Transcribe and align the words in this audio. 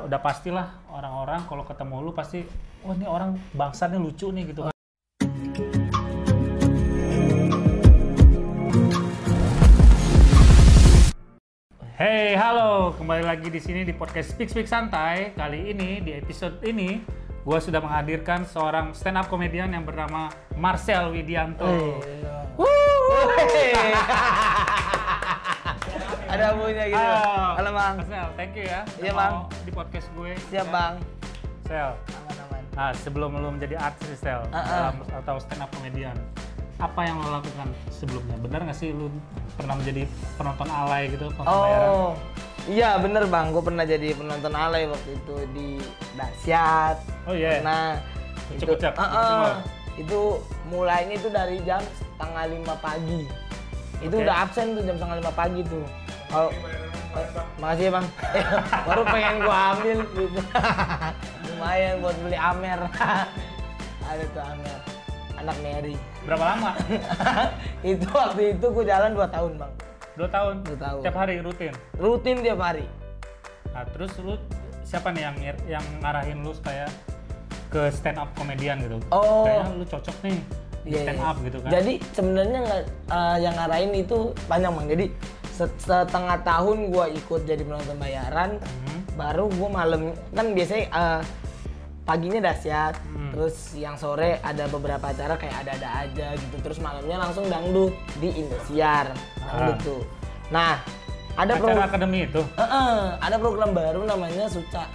udah 0.00 0.20
pastilah 0.20 0.80
orang-orang 0.88 1.44
kalau 1.44 1.64
ketemu 1.64 1.96
lu 2.00 2.12
pasti 2.16 2.40
wah 2.80 2.96
ini 2.96 3.04
orang 3.04 3.36
bangsatnya 3.52 4.00
lucu 4.00 4.32
nih 4.32 4.44
gitu 4.48 4.64
kan. 4.64 4.74
Hey, 12.00 12.32
halo, 12.32 12.96
kembali 12.96 13.28
lagi 13.28 13.52
di 13.52 13.60
sini 13.60 13.84
di 13.84 13.92
podcast 13.92 14.32
Speak 14.32 14.48
Speak 14.48 14.64
Santai. 14.64 15.36
Kali 15.36 15.68
ini 15.68 16.00
di 16.00 16.16
episode 16.16 16.56
ini 16.64 17.04
gue 17.44 17.58
sudah 17.60 17.84
menghadirkan 17.84 18.48
seorang 18.48 18.96
stand 18.96 19.20
up 19.20 19.28
komedian 19.28 19.68
yang 19.76 19.84
bernama 19.84 20.32
Marcel 20.56 21.12
Widianto. 21.12 21.68
Ada 26.30 26.54
bunyinya 26.54 26.84
gitu. 26.86 26.96
Ah, 26.96 27.58
Halo 27.58 27.70
Bang. 27.74 27.94
Marcel, 28.00 28.28
thank 28.38 28.54
you 28.54 28.64
ya. 28.64 28.80
Iya, 29.02 29.12
Di 29.12 29.59
podcast 29.80 30.08
gue. 30.12 30.32
Siap 30.52 30.66
Ya. 30.68 30.68
Bang. 30.68 30.94
Sel, 31.64 31.90
Aman-aman. 31.96 32.62
Nah, 32.76 32.90
sebelum 32.92 33.30
lo 33.32 33.48
menjadi 33.48 33.80
artis 33.80 34.18
Sel, 34.18 34.42
ah. 34.50 34.60
dalam, 34.60 34.96
atau 35.08 35.40
stand 35.40 35.62
up 35.62 35.70
comedian, 35.72 36.16
apa 36.76 37.00
yang 37.00 37.16
lo 37.16 37.40
lakukan 37.40 37.68
sebelumnya? 37.88 38.36
Benar 38.36 38.68
nggak 38.68 38.76
sih 38.76 38.92
lo 38.92 39.08
pernah 39.56 39.78
menjadi 39.78 40.04
penonton 40.36 40.68
alay 40.68 41.08
gitu, 41.08 41.32
penonton 41.32 41.56
bayaran? 41.56 41.88
Oh. 41.88 42.12
Iya 42.68 43.00
bener 43.00 43.24
Bang, 43.24 43.56
gue 43.56 43.62
pernah 43.64 43.88
jadi 43.88 44.12
penonton 44.12 44.52
alay 44.52 44.84
waktu 44.84 45.16
itu 45.16 45.34
di 45.56 45.68
Dasyat. 46.12 46.96
Oh 47.24 47.32
iya. 47.32 47.64
Nah, 47.64 47.96
itu, 48.52 48.68
Ucap-ucap, 48.68 48.92
Ah, 48.94 49.02
ah. 49.02 49.08
ucap-ucap. 49.08 49.56
itu 49.96 50.20
mulainya 50.68 51.14
itu 51.16 51.28
dari 51.32 51.56
jam 51.64 51.80
setengah 51.96 52.44
lima 52.52 52.74
pagi. 52.76 53.24
Itu 54.00 54.16
Oke. 54.16 54.24
udah 54.28 54.36
absen 54.44 54.76
tuh 54.76 54.84
jam 54.84 54.96
setengah 55.00 55.16
lima 55.24 55.32
pagi 55.32 55.60
tuh. 55.64 55.84
Kalau 56.28 56.50
Makasih 57.60 57.84
ya 57.86 57.92
bang. 57.92 58.06
Eh, 58.34 58.44
baru 58.88 59.02
pengen 59.04 59.34
gua 59.44 59.56
ambil 59.76 59.98
gitu. 60.16 60.40
Lumayan 61.50 61.94
buat 62.00 62.16
beli 62.22 62.38
Amer. 62.38 62.80
Ada 64.10 64.24
tuh 64.32 64.42
Amer. 64.42 64.78
Anak 65.40 65.56
Mary. 65.64 65.94
Berapa 66.24 66.44
lama? 66.56 66.70
itu 67.90 68.06
waktu 68.12 68.42
itu 68.56 68.66
gua 68.70 68.84
jalan 68.84 69.10
2 69.16 69.34
tahun 69.34 69.52
bang. 69.58 69.72
Dua 70.18 70.28
tahun. 70.28 70.54
Dua 70.66 70.78
tahun. 70.78 71.00
Tiap 71.00 71.16
hari 71.16 71.34
rutin. 71.40 71.74
Rutin 71.96 72.36
tiap 72.44 72.60
hari. 72.60 72.84
Nah, 73.72 73.86
terus 73.88 74.12
lu 74.20 74.36
siapa 74.82 75.14
nih 75.14 75.22
yang 75.30 75.36
yang 75.78 75.84
ngarahin 76.02 76.42
lu 76.42 76.50
supaya 76.52 76.90
ke 77.70 77.88
stand 77.94 78.18
up 78.18 78.28
komedian 78.34 78.82
gitu? 78.82 78.98
Oh. 79.14 79.46
Kayaknya 79.46 79.78
lu 79.78 79.84
cocok 79.86 80.16
nih 80.26 80.38
di 80.84 80.90
Iya, 80.92 81.00
stand 81.06 81.22
up 81.22 81.36
gitu 81.40 81.58
kan? 81.62 81.70
Jadi 81.70 81.92
sebenarnya 82.12 82.58
nggak 82.66 82.82
eh, 83.14 83.36
yang 83.40 83.54
ngarahin 83.56 83.92
itu 83.94 84.18
panjang 84.50 84.72
bang. 84.74 84.86
Jadi 84.92 85.06
setengah 85.60 86.38
tahun 86.40 86.88
gua 86.88 87.08
ikut 87.08 87.44
jadi 87.44 87.60
penonton 87.60 87.96
bayaran. 87.96 88.56
Hmm. 88.60 89.00
Baru 89.14 89.48
gua 89.52 89.68
malam 89.68 90.12
kan 90.32 90.46
biasanya 90.52 90.84
eh, 90.88 91.20
paginya 92.02 92.40
dahsyat, 92.42 92.94
Hmm. 93.12 93.30
terus 93.30 93.76
yang 93.76 93.94
sore 93.94 94.40
ada 94.40 94.66
beberapa 94.66 95.04
acara 95.04 95.36
kayak 95.36 95.62
ada-ada 95.62 95.88
aja 96.02 96.26
gitu. 96.34 96.56
Terus 96.58 96.78
malamnya 96.80 97.20
langsung 97.20 97.46
dangdut 97.46 97.94
di 98.18 98.34
Indosiar. 98.34 99.12
Dangdut 99.38 99.78
Ah. 99.78 99.84
tuh. 99.84 100.02
Nah, 100.50 100.72
ada 101.38 101.54
Acara 101.54 101.60
program 101.62 101.86
akademi 101.86 102.18
itu? 102.26 102.42
ada 103.20 103.36
program 103.38 103.70
baru 103.70 104.02
namanya 104.02 104.50
Suca. 104.50 104.90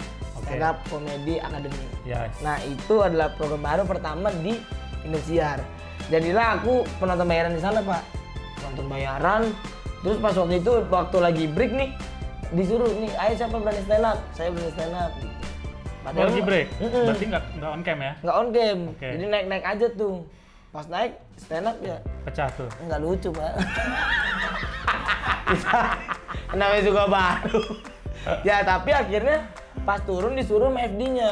Stand 0.46 0.62
Up 0.62 0.78
Comedy 0.86 1.42
Academy. 1.42 1.86
Ya. 2.06 2.30
Nah 2.38 2.54
itu 2.62 3.02
adalah 3.02 3.34
program 3.34 3.66
baru 3.66 3.82
pertama 3.82 4.30
di 4.30 4.54
Indosiar. 5.02 5.58
Jadilah 6.06 6.60
aku 6.60 6.86
penonton 7.02 7.26
bayaran 7.26 7.50
di 7.50 7.58
sana 7.58 7.82
pak. 7.82 8.02
Penonton 8.60 8.86
bayaran. 8.86 9.42
Terus 10.02 10.18
pas 10.20 10.34
waktu 10.34 10.60
itu 10.60 10.72
waktu 10.88 11.16
lagi 11.18 11.44
break 11.48 11.72
nih 11.72 11.90
disuruh 12.54 12.86
nih, 12.94 13.10
ayo 13.18 13.32
siapa 13.34 13.58
berani 13.58 13.82
stand 13.82 14.06
up? 14.06 14.18
Saya 14.32 14.48
berani 14.54 14.70
stand 14.72 14.94
up. 14.94 15.10
Gitu. 15.18 15.34
Oh, 16.06 16.22
lagi 16.22 16.42
break? 16.46 16.66
Mm-mm. 16.78 17.04
Berarti 17.10 17.24
nggak 17.26 17.44
nggak 17.58 17.70
on 17.74 17.80
cam 17.82 17.98
ya? 17.98 18.12
nggak 18.22 18.36
on 18.38 18.48
game. 18.54 18.82
Oke. 18.94 19.08
Jadi 19.10 19.24
naik 19.26 19.46
naik 19.50 19.64
aja 19.66 19.86
tuh. 19.90 20.16
Pas 20.70 20.86
naik 20.86 21.12
stand 21.34 21.66
up 21.66 21.76
ya 21.82 21.96
Pecah 22.22 22.48
tuh. 22.54 22.68
nggak 22.86 23.00
lucu 23.02 23.28
pak. 23.34 23.52
Namanya 26.58 26.82
juga 26.82 27.02
baru. 27.10 27.62
ya 28.42 28.62
tapi 28.62 28.90
akhirnya 28.90 29.46
pas 29.82 29.98
turun 30.02 30.34
disuruh 30.34 30.70
sama 30.70 30.86
FD-nya. 30.86 31.30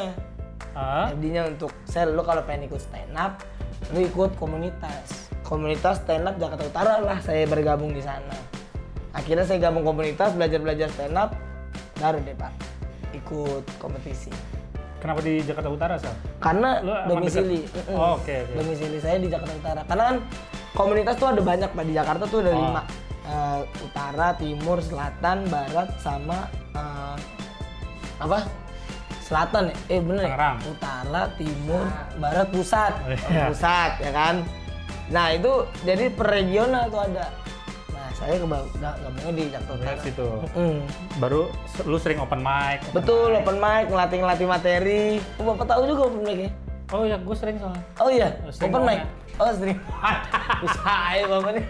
Ah, 0.75 1.07
FD-nya 1.15 1.47
untuk 1.47 1.71
sel 1.87 2.11
lu 2.11 2.23
kalau 2.23 2.43
pengen 2.43 2.67
ikut 2.67 2.83
stand 2.83 3.15
up 3.15 3.39
lu 3.93 4.01
ikut 4.01 4.33
komunitas 4.35 5.29
komunitas 5.45 6.01
stand 6.01 6.25
up 6.25 6.35
Jakarta 6.35 6.63
Utara 6.65 6.93
lah 6.99 7.21
saya 7.21 7.45
bergabung 7.45 7.93
di 7.93 8.01
sana 8.01 8.33
akhirnya 9.15 9.47
saya 9.47 9.63
gabung 9.63 9.87
komunitas 9.87 10.35
belajar 10.35 10.59
belajar 10.59 10.87
stand 10.91 11.15
up 11.15 11.31
baru 11.97 12.19
deh 12.21 12.35
pak. 12.35 12.51
Ikut 13.15 13.63
kompetisi. 13.79 14.27
Kenapa 14.99 15.21
di 15.21 15.37
Jakarta 15.39 15.69
Utara, 15.69 15.95
Sel? 16.01 16.11
karena 16.41 16.81
Lu 16.81 16.91
domisili. 17.07 17.61
Oh, 17.93 18.17
oke, 18.19 18.25
oke. 18.25 18.53
domisili 18.57 18.97
saya 18.99 19.21
di 19.21 19.29
Jakarta 19.29 19.53
Utara. 19.53 19.81
Karena 19.85 20.03
kan 20.11 20.17
komunitas 20.73 21.15
tuh 21.15 21.29
ada 21.29 21.41
banyak 21.45 21.69
pak. 21.71 21.83
Di 21.85 21.93
Jakarta 21.93 22.23
tuh 22.27 22.39
ada 22.43 22.51
Oh. 22.51 22.57
lima. 22.57 22.81
Eh, 23.25 23.61
utara 23.81 24.37
timur 24.37 24.77
selatan 24.81 25.49
barat 25.49 25.89
sama 25.97 26.45
eh, 26.77 27.15
apa? 28.21 28.45
Selatan 29.25 29.73
ya? 29.73 29.75
Eh 29.89 30.01
bener 30.01 30.25
ya? 30.29 30.57
Utara 30.61 31.21
timur 31.37 31.85
barat 32.19 32.47
pusat. 32.53 32.93
Oh, 33.01 33.09
iya. 33.13 33.49
pusat 33.49 33.91
ya 34.01 34.11
kan? 34.13 34.35
Nah 35.09 35.33
itu 35.33 35.69
jadi 35.85 36.09
per 36.13 36.33
regional 36.33 36.89
tuh 36.89 37.01
ada 37.01 37.29
saya 38.15 38.39
ke 38.39 38.47
gabungnya 38.47 39.33
di 39.35 39.43
Jakarta 39.51 39.75
Dari 39.75 39.83
Utara 39.83 39.99
situ. 40.07 40.29
Mm. 40.55 40.79
Baru 41.19 41.41
lu 41.83 41.97
sering 41.99 42.19
open 42.23 42.39
mic. 42.39 42.79
open 42.87 42.95
betul 43.03 43.29
mic. 43.35 43.43
open 43.43 43.57
mic 43.59 43.85
ngelatih 43.91 44.17
ngelatih 44.23 44.47
materi 44.47 45.03
oh, 45.35 45.43
bapak 45.51 45.65
tahu 45.67 45.81
juga 45.83 46.01
open 46.07 46.23
mic 46.23 46.39
ya 46.47 46.51
Oh 46.93 47.01
ya, 47.01 47.17
gue 47.17 47.33
sering 47.33 47.57
soalnya. 47.57 47.81
Oh 47.97 48.13
iya, 48.13 48.29
sering 48.53 48.69
open 48.69 48.85
mic. 48.85 49.01
Oh 49.41 49.49
sering. 49.51 49.73
Bisa 50.63 50.85
aja 50.85 51.25
bapak 51.27 51.51
nih. 51.57 51.65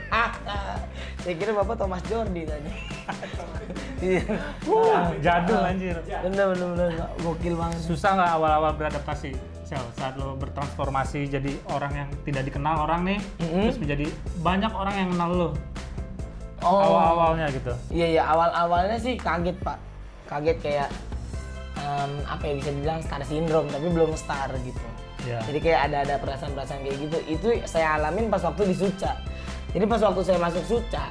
Saya 1.24 1.34
kira 1.40 1.52
bapak 1.56 1.76
Thomas 1.80 2.04
Jordi 2.06 2.44
tadi. 2.44 2.70
Iya. 4.04 4.22
Uh, 4.68 5.16
jadul 5.24 5.64
anjir. 5.64 5.96
Bener 6.04 6.46
bener 6.52 6.68
bener 6.76 6.88
gokil 7.24 7.56
banget. 7.56 7.80
Susah 7.80 8.20
nggak 8.20 8.32
awal-awal 8.38 8.76
beradaptasi, 8.76 9.32
Sel? 9.64 9.82
Saat 9.96 10.20
lo 10.20 10.36
bertransformasi 10.36 11.32
jadi 11.32 11.56
orang 11.72 12.06
yang 12.06 12.10
tidak 12.28 12.52
dikenal 12.52 12.84
orang 12.84 13.08
nih, 13.08 13.20
Mm-mm. 13.40 13.72
terus 13.72 13.80
menjadi 13.80 14.06
banyak 14.44 14.72
orang 14.76 14.96
yang 15.00 15.10
kenal 15.16 15.30
lo 15.32 15.50
Oh. 16.66 16.82
awal-awalnya 16.82 17.46
gitu. 17.54 17.74
Iya 17.94 18.08
iya 18.18 18.24
awal 18.26 18.50
awalnya 18.50 18.98
sih 18.98 19.14
kaget 19.16 19.54
pak. 19.62 19.78
Kaget 20.26 20.58
kayak 20.66 20.90
em, 21.78 22.12
apa 22.26 22.44
ya 22.50 22.54
bisa 22.58 22.70
dibilang 22.74 23.00
star 23.06 23.22
syndrome 23.22 23.70
tapi 23.70 23.88
belum 23.94 24.18
star 24.18 24.50
gitu. 24.66 24.82
Ya. 25.26 25.42
Jadi 25.46 25.58
kayak 25.62 25.80
ada 25.90 25.98
ada 26.06 26.16
perasaan-perasaan 26.22 26.82
kayak 26.86 26.98
gitu. 27.06 27.18
Itu 27.30 27.48
saya 27.70 27.98
alamin 28.02 28.34
pas 28.34 28.42
waktu 28.42 28.74
di 28.74 28.76
Suca. 28.78 29.14
Jadi 29.74 29.86
pas 29.86 30.02
waktu 30.02 30.22
saya 30.26 30.40
masuk 30.40 30.64
Suca, 30.66 31.06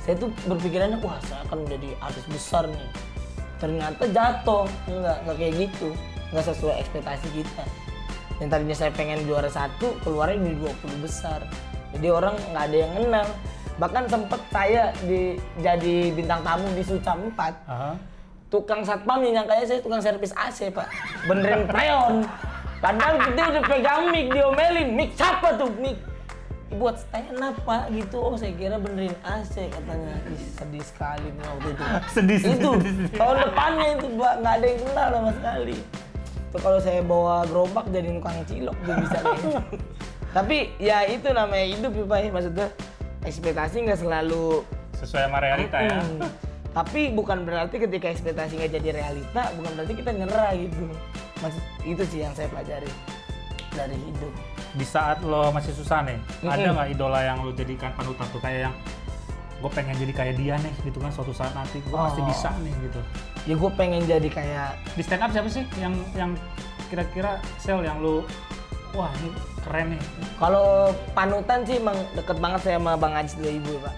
saya 0.00 0.14
tuh 0.16 0.32
berpikirannya 0.48 0.98
wah 1.04 1.20
saya 1.28 1.44
akan 1.44 1.68
menjadi 1.68 1.92
artis 2.00 2.24
besar 2.30 2.64
nih. 2.64 2.88
Ternyata 3.58 4.02
jatuh, 4.08 4.64
enggak 4.88 5.16
enggak 5.26 5.36
kayak 5.36 5.54
gitu, 5.66 5.88
enggak 6.30 6.44
sesuai 6.48 6.74
ekspektasi 6.80 7.26
kita. 7.34 7.64
Yang 8.38 8.48
tadinya 8.54 8.76
saya 8.78 8.90
pengen 8.94 9.20
juara 9.26 9.50
satu, 9.50 9.98
keluarnya 10.06 10.38
di 10.38 10.54
20 10.62 11.04
besar. 11.04 11.42
Jadi 11.92 12.06
orang 12.08 12.38
nggak 12.54 12.64
ada 12.70 12.76
yang 12.78 12.92
kenal. 12.94 13.28
Bahkan 13.78 14.10
sempet 14.10 14.40
saya 14.50 14.90
di, 15.06 15.38
jadi 15.62 16.10
bintang 16.10 16.42
tamu 16.42 16.66
di 16.74 16.82
Suca 16.82 17.14
4 17.14 17.30
Aha. 17.70 17.94
tukang 18.50 18.82
satpam 18.82 19.22
yang 19.22 19.42
nyangkanya 19.42 19.64
saya 19.70 19.78
tukang 19.78 20.02
servis 20.02 20.34
AC 20.34 20.74
pak. 20.74 20.90
Benerin 21.30 21.62
preon. 21.70 22.26
Padahal 22.82 23.22
kita 23.22 23.42
udah 23.54 23.62
pegang 23.70 24.02
mic 24.10 24.26
diomelin. 24.34 24.88
Mic 24.98 25.10
siapa 25.14 25.54
tuh? 25.54 25.70
Mic. 25.78 25.94
Buat 26.74 26.98
stand 27.00 27.38
up 27.38 27.54
pak 27.62 27.86
gitu. 27.94 28.18
Oh 28.18 28.34
saya 28.34 28.50
kira 28.58 28.82
benerin 28.82 29.14
AC 29.22 29.70
katanya. 29.70 30.14
Ih, 30.26 30.42
sedih 30.58 30.82
sekali 30.82 31.26
nih 31.30 31.44
waktu 31.46 31.68
itu. 31.70 31.84
Sedih, 32.18 32.38
sedih, 32.42 32.58
itu 32.58 32.70
sedih, 32.82 32.92
sedih. 32.98 33.10
tahun 33.14 33.36
depannya 33.46 33.86
itu 33.94 34.06
pak. 34.18 34.34
Nggak 34.42 34.54
ada 34.58 34.66
yang 34.66 34.80
kenal 34.82 35.08
sama 35.14 35.30
sekali. 35.38 35.76
Tuh 36.48 36.60
kalau 36.64 36.78
saya 36.82 37.00
bawa 37.04 37.34
gerobak 37.46 37.86
jadi 37.94 38.08
tukang 38.10 38.38
cilok 38.48 38.76
tuh 38.82 38.94
bisa 39.04 39.18
tapi 40.36 40.68
ya 40.76 41.08
itu 41.08 41.28
namanya 41.32 41.66
hidup 41.72 41.92
ya 41.92 42.04
pak 42.04 42.18
ya. 42.20 42.28
maksudnya 42.32 42.68
ekspektasi 43.28 43.84
nggak 43.84 44.00
selalu 44.00 44.64
Sesuai 44.98 45.30
sama 45.30 45.38
realita 45.38 45.78
ya. 45.78 46.02
Hmm. 46.02 46.26
Tapi 46.74 47.14
bukan 47.14 47.46
berarti 47.46 47.78
ketika 47.78 48.10
ekspektasi 48.10 48.58
nggak 48.58 48.72
jadi 48.74 48.88
realita, 48.98 49.42
bukan 49.54 49.70
berarti 49.78 49.94
kita 49.94 50.10
nyerah 50.10 50.50
gitu. 50.58 50.84
Maksud 51.38 51.64
itu 51.86 52.02
sih 52.10 52.20
yang 52.26 52.34
saya 52.34 52.50
pelajari 52.50 52.90
dari 53.72 53.94
hidup. 53.94 54.32
Di 54.74 54.86
saat 54.86 55.22
lo 55.22 55.54
masih 55.54 55.70
susah 55.70 56.02
nih, 56.02 56.18
Mm-mm. 56.42 56.50
ada 56.50 56.68
nggak 56.74 56.88
idola 56.92 57.20
yang 57.22 57.38
lo 57.46 57.54
jadikan 57.54 57.94
panutan 57.94 58.26
tuh 58.34 58.42
kayak 58.42 58.70
yang 58.70 58.74
gue 59.58 59.70
pengen 59.74 59.94
jadi 59.98 60.12
kayak 60.14 60.34
dia 60.38 60.54
nih 60.58 60.74
gitu 60.86 60.98
kan 61.02 61.10
suatu 61.10 61.34
saat 61.34 61.50
nanti 61.50 61.82
gue 61.82 61.90
pasti 61.94 62.22
Oh. 62.22 62.26
bisa 62.30 62.50
nih 62.62 62.74
gitu. 62.90 63.00
Ya 63.46 63.54
gue 63.58 63.70
pengen 63.74 64.02
jadi 64.06 64.28
kayak 64.30 64.68
Di 64.94 65.02
stand 65.02 65.22
up 65.24 65.30
siapa 65.34 65.50
sih 65.50 65.62
yang 65.78 65.94
yang 66.14 66.30
kira-kira 66.90 67.42
sel 67.58 67.82
yang 67.82 67.98
lo 67.98 68.22
wah 68.92 69.12
ini 69.20 69.30
keren 69.60 69.86
nih. 69.92 70.02
kalau 70.36 70.92
panutan 71.12 71.60
sih 71.62 71.76
emang 71.76 71.96
deket 72.14 72.38
banget 72.38 72.60
saya 72.64 72.76
sama 72.80 72.96
Bang 72.96 73.12
Ajis 73.12 73.36
2000 73.36 73.60
ya, 73.60 73.80
Pak. 73.84 73.94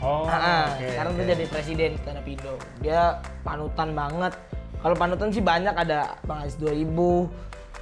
Oh, 0.00 0.24
Ah, 0.24 0.32
ah, 0.32 0.64
oke, 0.72 0.86
sekarang 0.88 1.12
oke. 1.12 1.18
tuh 1.20 1.26
jadi 1.28 1.44
presiden 1.44 1.90
up 2.00 2.24
Indo. 2.24 2.54
Dia 2.80 3.00
panutan 3.44 3.92
banget. 3.92 4.32
Kalau 4.80 4.96
panutan 4.96 5.28
sih 5.28 5.44
banyak 5.44 5.76
ada 5.76 6.16
Bang 6.24 6.40
Aziz 6.40 6.56
2000, 6.56 7.28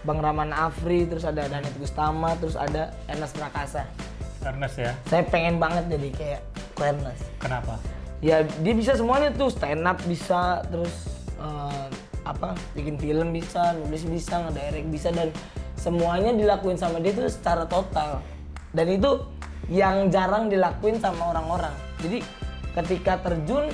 Bang 0.03 0.19
Rahman 0.19 0.51
Afri, 0.51 1.07
terus 1.07 1.23
ada 1.23 1.47
Danit 1.47 1.71
Gustama, 1.79 2.35
terus 2.35 2.59
ada 2.59 2.91
Ernest 3.07 3.39
Prakasa. 3.39 3.87
Ernest 4.43 4.83
ya. 4.83 4.99
Saya 5.07 5.23
pengen 5.23 5.63
banget 5.63 5.95
jadi 5.95 6.09
kayak 6.11 6.41
Ernest. 6.83 7.23
Kenapa? 7.39 7.79
Ya 8.19 8.43
dia 8.43 8.75
bisa 8.75 8.99
semuanya 8.99 9.31
tuh 9.31 9.47
stand 9.47 9.87
up 9.87 10.03
bisa, 10.03 10.67
terus 10.67 11.07
eh, 11.39 11.87
apa 12.27 12.59
bikin 12.75 12.99
film 12.99 13.31
bisa, 13.31 13.79
nulis 13.79 14.03
bisa, 14.03 14.43
ngedirect 14.43 14.91
bisa 14.91 15.15
dan 15.15 15.31
semuanya 15.89 16.37
dilakuin 16.37 16.77
sama 16.77 17.01
dia 17.01 17.17
tuh 17.17 17.33
secara 17.33 17.65
total. 17.65 18.21
Dan 18.77 18.93
itu 18.93 19.25
yang 19.73 20.13
jarang 20.13 20.53
dilakuin 20.53 21.01
sama 21.01 21.33
orang-orang. 21.33 21.73
Jadi 22.05 22.21
ketika 22.77 23.17
terjun 23.25 23.73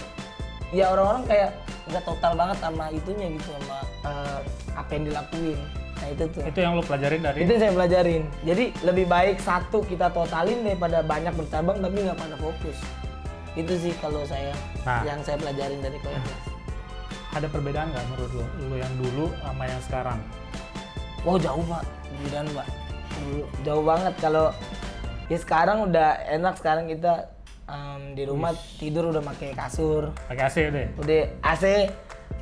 ya 0.70 0.94
orang-orang 0.94 1.26
kayak 1.26 1.50
nggak 1.90 2.04
total 2.06 2.32
banget 2.38 2.56
sama 2.62 2.88
itunya 2.94 3.26
gitu 3.34 3.50
sama 3.58 3.78
eh, 4.06 4.38
apa 4.78 4.90
yang 4.94 5.04
dilakuin. 5.10 5.58
Nah 5.94 6.08
itu 6.14 6.24
tuh. 6.30 6.42
Itu 6.46 6.58
yang 6.62 6.72
lu 6.78 6.82
pelajarin 6.86 7.20
dari 7.22 7.36
Itu 7.42 7.50
yang 7.58 7.62
saya 7.66 7.72
pelajarin. 7.74 8.22
Jadi 8.46 8.64
lebih 8.86 9.06
baik 9.10 9.36
satu 9.42 9.82
kita 9.82 10.06
totalin 10.14 10.62
daripada 10.62 11.02
banyak 11.02 11.34
bercabang 11.34 11.82
tapi 11.82 11.96
nggak 11.98 12.18
pada 12.18 12.36
fokus. 12.38 12.78
Itu 13.58 13.74
sih 13.78 13.94
kalau 13.98 14.22
saya 14.22 14.54
Nah. 14.86 15.02
yang 15.02 15.18
saya 15.26 15.34
pelajarin 15.40 15.82
dari 15.82 15.98
Koyas. 15.98 16.54
ada 17.34 17.50
perbedaan 17.50 17.90
nggak 17.90 18.06
menurut 18.14 18.30
lu? 18.30 18.46
Lu 18.70 18.76
yang 18.78 18.94
dulu 18.94 19.26
sama 19.42 19.66
yang 19.66 19.82
sekarang? 19.82 20.18
Wow 21.24 21.40
jauh 21.40 21.64
pak, 21.64 21.82
perbedaan 22.04 22.46
pak. 22.52 22.66
Dulu 23.14 23.42
Jauh 23.64 23.84
banget 23.84 24.14
kalau 24.20 24.46
ya 25.26 25.38
sekarang 25.40 25.88
udah 25.88 26.20
enak 26.28 26.54
sekarang 26.60 26.84
kita 26.84 27.32
em, 27.64 28.12
di 28.12 28.28
rumah 28.28 28.52
tidur 28.76 29.08
udah 29.08 29.24
pakai 29.24 29.56
kasur, 29.56 30.12
Pakai 30.28 30.44
AC 30.44 30.56
deh. 30.68 30.86
udah 31.00 31.20
AC 31.42 31.64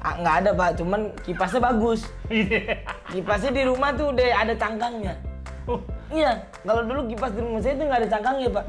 nggak 0.02 0.37
ada 0.43 0.50
pak, 0.50 0.70
cuman 0.75 1.00
kipasnya 1.23 1.61
bagus. 1.62 2.11
Iya. 2.26 2.82
Kipasnya 3.06 3.55
di 3.55 3.62
rumah 3.62 3.94
tuh 3.94 4.11
udah 4.11 4.26
ada 4.34 4.55
cangkangnya. 4.56 5.14
Uh, 5.62 5.78
Iya, 6.12 6.44
kalau 6.61 6.85
dulu 6.85 7.08
kipas 7.08 7.32
di 7.32 7.40
rumah 7.40 7.62
saya 7.62 7.73
itu 7.73 7.85
nggak 7.87 8.00
ada 8.02 8.11
cangkangnya 8.11 8.49
pak. 8.50 8.67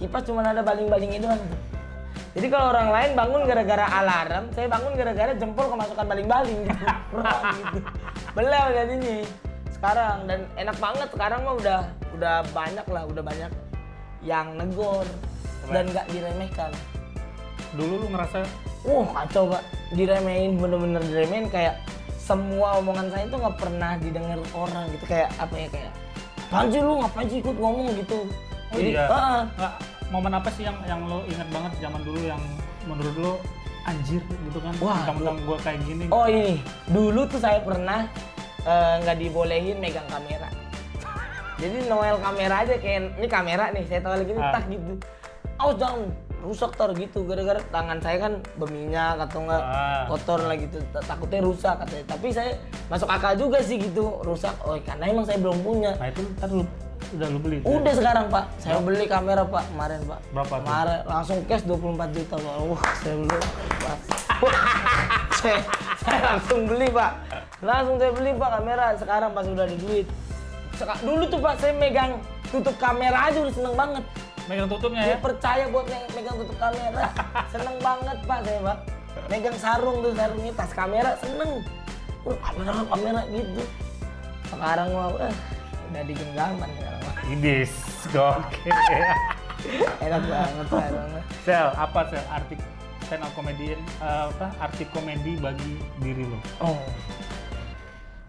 Kipas 0.00 0.22
cuma 0.24 0.40
ada 0.42 0.64
baling-balingnya 0.64 1.20
doang. 1.20 1.38
Jadi 2.32 2.46
kalau 2.48 2.72
orang 2.72 2.88
lain 2.88 3.10
bangun 3.12 3.42
gara-gara 3.44 3.86
alarm, 3.92 4.48
saya 4.50 4.64
bangun 4.66 4.96
gara-gara 4.96 5.36
jempol 5.36 5.68
kemasukan 5.68 6.06
baling-baling 6.08 6.58
gitu. 6.64 6.84
Gitu. 8.32 8.38
Belel 8.40 8.66
jadinya. 8.72 9.16
Sekarang 9.68 10.16
dan 10.24 10.40
enak 10.56 10.76
banget. 10.80 11.08
Sekarang 11.12 11.40
mah 11.44 11.54
udah 11.60 11.80
udah 12.16 12.36
banyak 12.56 12.86
lah, 12.88 13.02
udah 13.04 13.22
banyak 13.22 13.52
yang 14.22 14.56
negor 14.56 15.04
dan 15.70 15.84
nggak 15.90 16.06
diremehkan. 16.10 16.72
dulu 17.72 18.04
lu 18.04 18.06
ngerasa? 18.12 18.44
Wah 18.84 19.08
kacau 19.24 19.48
pak, 19.48 19.62
diremehin 19.96 20.60
bener-bener 20.60 21.00
diremehin. 21.08 21.48
Kayak 21.48 21.80
semua 22.20 22.76
omongan 22.78 23.08
saya 23.08 23.24
itu 23.24 23.36
nggak 23.40 23.56
pernah 23.56 23.96
didengar 23.96 24.38
orang 24.52 24.92
gitu. 24.92 25.04
Kayak 25.08 25.32
apa 25.40 25.54
ya 25.56 25.68
kayak 25.72 25.92
apaan 26.48 26.66
sih 26.68 26.80
lu? 26.84 26.92
Ngapain 27.00 27.26
sih 27.32 27.38
ikut 27.40 27.56
ngomong? 27.56 27.88
gitu. 27.96 28.18
Oh 28.72 28.78
iya. 28.80 29.04
ah, 29.08 29.40
nggak 29.56 29.74
momen 30.12 30.32
apa 30.36 30.48
sih 30.52 30.68
yang 30.68 30.76
yang 30.84 31.00
lo 31.08 31.24
ingat 31.24 31.48
banget 31.48 31.72
zaman 31.80 32.00
dulu 32.04 32.20
yang 32.20 32.40
menurut 32.84 33.16
lo 33.16 33.32
anjir 33.84 34.20
gitu 34.20 34.58
kan? 34.58 34.72
Wah, 34.78 35.00
Tentang 35.04 35.38
gua 35.42 35.58
kayak 35.58 35.80
gini. 35.82 36.04
oh 36.08 36.24
ini 36.24 36.58
dulu 36.86 37.26
tuh 37.26 37.36
saya 37.36 37.58
pernah 37.58 38.06
eh, 38.62 38.94
nggak 39.00 39.16
dibolehin 39.18 39.76
megang 39.76 40.06
kamera 40.06 40.48
jadi 41.60 41.86
noel 41.86 42.18
kamera 42.18 42.62
aja 42.62 42.74
kayak 42.74 43.16
ini 43.16 43.26
kamera 43.26 43.70
nih 43.70 43.84
saya 43.84 44.00
tahu 44.00 44.14
lagi 44.16 44.32
Ah. 44.34 44.52
tak 44.52 44.64
gitu 44.68 44.94
awas 45.56 45.76
jangan 45.76 46.00
rusak 46.42 46.74
tar 46.74 46.90
gitu 46.92 47.22
gara-gara 47.22 47.62
tangan 47.70 47.98
saya 47.98 48.18
kan 48.20 48.32
berminyak 48.56 49.14
atau 49.20 49.38
enggak 49.40 49.62
Ah. 49.62 50.02
kotor 50.06 50.40
lah 50.42 50.56
gitu 50.56 50.78
Ta- 50.90 51.04
takutnya 51.04 51.38
rusak 51.40 51.74
katanya 51.76 52.04
tapi 52.08 52.28
saya 52.30 52.50
masuk 52.88 53.06
akal 53.06 53.32
juga 53.36 53.58
sih 53.60 53.78
gitu 53.78 54.18
rusak 54.20 54.50
oh 54.60 54.74
karena 54.80 55.04
emang 55.08 55.22
saya 55.22 55.38
belum 55.38 55.58
punya 55.60 55.94
Nah 55.94 56.08
itu 56.08 56.22
lu 56.48 56.66
udah 57.12 57.28
lu 57.28 57.38
beli. 57.42 57.56
tuh. 57.60 57.68
udah 57.78 57.92
sekarang 57.94 58.24
pak. 58.30 58.44
Saya 58.62 58.78
beli 58.80 59.04
kamera 59.10 59.42
pak 59.44 59.64
kemarin 59.68 60.00
pak. 60.06 60.20
Berapa 60.30 60.54
tuh? 60.54 60.58
kemarin 60.64 61.00
langsung 61.04 61.38
cash 61.50 61.64
24 61.66 62.16
juta 62.16 62.36
pak. 62.38 62.54
Wah 62.62 62.82
saya 63.02 63.14
beli 63.18 63.38
Pak. 63.82 63.98
saya, 65.42 65.58
saya 66.02 66.20
langsung 66.34 66.60
beli 66.70 66.88
pak. 66.90 67.12
Langsung 67.62 67.96
saya 67.98 68.10
beli 68.14 68.30
pak 68.38 68.50
kamera. 68.60 68.86
Sekarang 68.96 69.30
pas 69.34 69.44
udah 69.46 69.64
ada 69.66 69.76
duit. 69.76 70.06
Seka- 70.78 71.02
dulu 71.04 71.24
tuh 71.28 71.40
pak 71.42 71.54
saya 71.60 71.72
megang 71.76 72.12
tutup 72.48 72.76
kamera 72.80 73.18
aja 73.28 73.38
udah 73.42 73.54
seneng 73.54 73.74
banget. 73.74 74.04
Megang 74.50 74.68
tutupnya 74.68 75.02
ya. 75.06 75.16
percaya 75.22 75.64
buat 75.70 75.86
me- 75.86 76.10
megang 76.18 76.36
tutup 76.38 76.56
kamera. 76.58 77.02
Seneng 77.54 77.76
banget 77.78 78.18
pak 78.26 78.38
saya 78.42 78.58
pak. 78.62 78.78
Megang 79.30 79.56
sarung 79.60 79.96
tuh 80.02 80.12
sarungnya. 80.18 80.52
Tas 80.56 80.72
kamera 80.74 81.10
seneng. 81.22 81.62
Uh, 82.22 82.36
kamera 82.38 82.70
kamera 82.86 83.20
gitu. 83.30 83.62
Sekarang 84.52 84.88
mau 84.92 85.14
eh, 85.16 85.32
udah 85.92 86.04
di 86.08 86.14
genggaman 86.16 86.70
Idis, 87.28 87.72
gokil. 88.10 88.72
enak 90.04 90.22
banget 90.26 90.66
sekarang 90.66 91.08
Sel, 91.46 91.68
apa 91.76 92.00
sel? 92.10 92.24
Arti 92.32 92.54
stand 93.06 93.22
up 93.22 93.30
comedian 93.36 93.78
eh, 94.00 94.24
apa 94.32 94.46
arti 94.58 94.88
komedi 94.88 95.36
bagi 95.36 95.76
diri 96.00 96.24
lo? 96.24 96.40
oh. 96.64 96.80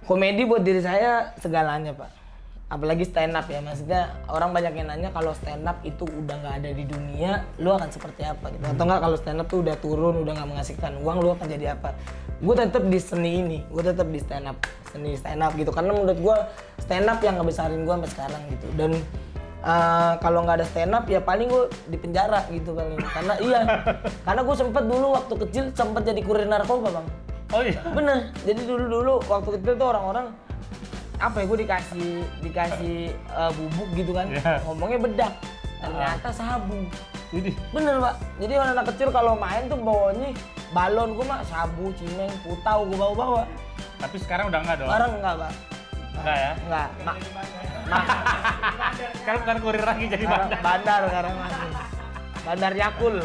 Komedi 0.04 0.44
buat 0.44 0.68
diri 0.68 0.83
saya 0.83 1.31
segalanya 1.39 1.95
pak 1.95 2.22
apalagi 2.71 3.06
stand 3.06 3.36
up 3.36 3.45
ya 3.51 3.60
maksudnya 3.60 4.18
orang 4.31 4.56
banyak 4.56 4.74
yang 4.74 4.88
nanya 4.89 5.10
kalau 5.13 5.36
stand 5.36 5.68
up 5.68 5.77
itu 5.86 6.07
udah 6.07 6.36
nggak 6.42 6.56
ada 6.63 6.69
di 6.74 6.83
dunia 6.88 7.44
lu 7.60 7.69
akan 7.75 7.89
seperti 7.92 8.25
apa 8.25 8.50
gitu? 8.50 8.63
Atau 8.65 8.83
nggak 8.88 9.01
kalau 9.04 9.18
stand 9.19 9.39
up 9.44 9.48
tuh 9.51 9.60
udah 9.62 9.75
turun 9.77 10.24
udah 10.24 10.33
nggak 10.33 10.50
menghasilkan 10.50 10.92
uang 11.04 11.18
lu 11.21 11.30
akan 11.36 11.48
jadi 11.48 11.75
apa? 11.77 11.94
Gue 12.42 12.56
tetap 12.57 12.83
di 12.88 13.00
seni 13.00 13.31
ini 13.44 13.60
gue 13.69 13.83
tetap 13.83 14.07
di 14.10 14.18
stand 14.18 14.50
up 14.50 14.57
seni 14.89 15.13
stand 15.19 15.44
up 15.44 15.54
gitu. 15.54 15.69
Karena 15.69 15.92
menurut 15.94 16.18
gue 16.18 16.36
stand 16.81 17.07
up 17.12 17.19
yang 17.21 17.38
ngebesarin 17.38 17.83
gue 17.86 17.94
sampai 17.94 18.12
sekarang 18.15 18.42
gitu. 18.50 18.68
Dan 18.74 18.92
eh, 19.62 20.13
kalau 20.24 20.39
nggak 20.42 20.63
ada 20.63 20.68
stand 20.68 20.98
up 20.98 21.06
ya 21.06 21.21
paling 21.21 21.51
gue 21.51 21.63
di 21.94 21.98
penjara 22.01 22.42
gitu 22.50 22.74
paling. 22.74 22.98
Karena 23.06 23.33
iya 23.44 23.62
karena 24.25 24.42
gue 24.42 24.56
sempet 24.57 24.83
dulu 24.89 25.13
waktu 25.13 25.33
kecil 25.45 25.63
sempet 25.77 26.10
jadi 26.10 26.21
kurir 26.25 26.50
narkoba 26.50 26.89
bang. 26.89 27.07
Oh 27.54 27.62
iya. 27.62 27.86
bener. 27.94 28.33
Jadi 28.50 28.65
dulu 28.65 28.86
dulu 28.89 29.13
waktu 29.30 29.62
kecil 29.62 29.77
tuh 29.77 29.88
orang-orang 29.94 30.33
apa 31.23 31.39
ya 31.39 31.45
gue 31.45 31.59
dikasih 31.61 32.09
dikasih 32.41 32.97
eh, 33.15 33.51
bubuk 33.53 33.87
gitu 33.93 34.11
kan. 34.11 34.27
Iya. 34.27 34.59
ngomongnya 34.63 34.99
bedak 35.01 35.33
ternyata 35.79 36.29
sabu. 36.29 36.79
Idis. 37.31 37.55
bener 37.71 37.97
pak. 37.97 38.15
Jadi 38.37 38.53
orang 38.53 38.71
anak 38.73 38.85
kecil 38.93 39.09
kalau 39.09 39.33
main 39.33 39.65
tuh 39.65 39.75
bawanya 39.75 40.29
balon 40.69 41.17
gue 41.17 41.23
mah 41.23 41.41
sabu 41.43 41.89
cimeng 41.93 42.29
putau 42.41 42.85
gue 42.85 42.93
bawa 42.93 43.13
bawa 43.15 43.43
Tapi 43.98 44.15
sekarang 44.17 44.48
udah 44.48 44.59
enggak 44.59 44.77
dong. 44.77 44.88
sekarang 44.88 45.12
enggak 45.17 45.36
pak. 45.39 45.51
Enggak 46.13 46.38
ya. 46.38 46.51
enggak 46.59 46.88
Ma- 47.01 47.17
ma- 47.33 48.05
Sekarang 49.15 49.39
bukan 49.41 49.57
kurir 49.59 49.83
lagi 49.83 50.05
jadi 50.07 50.25
bandar. 50.25 50.59
bandar 50.62 51.00
sekarang 51.07 51.33
masih 51.36 51.69
bandar 52.43 52.74
yakul. 52.75 53.15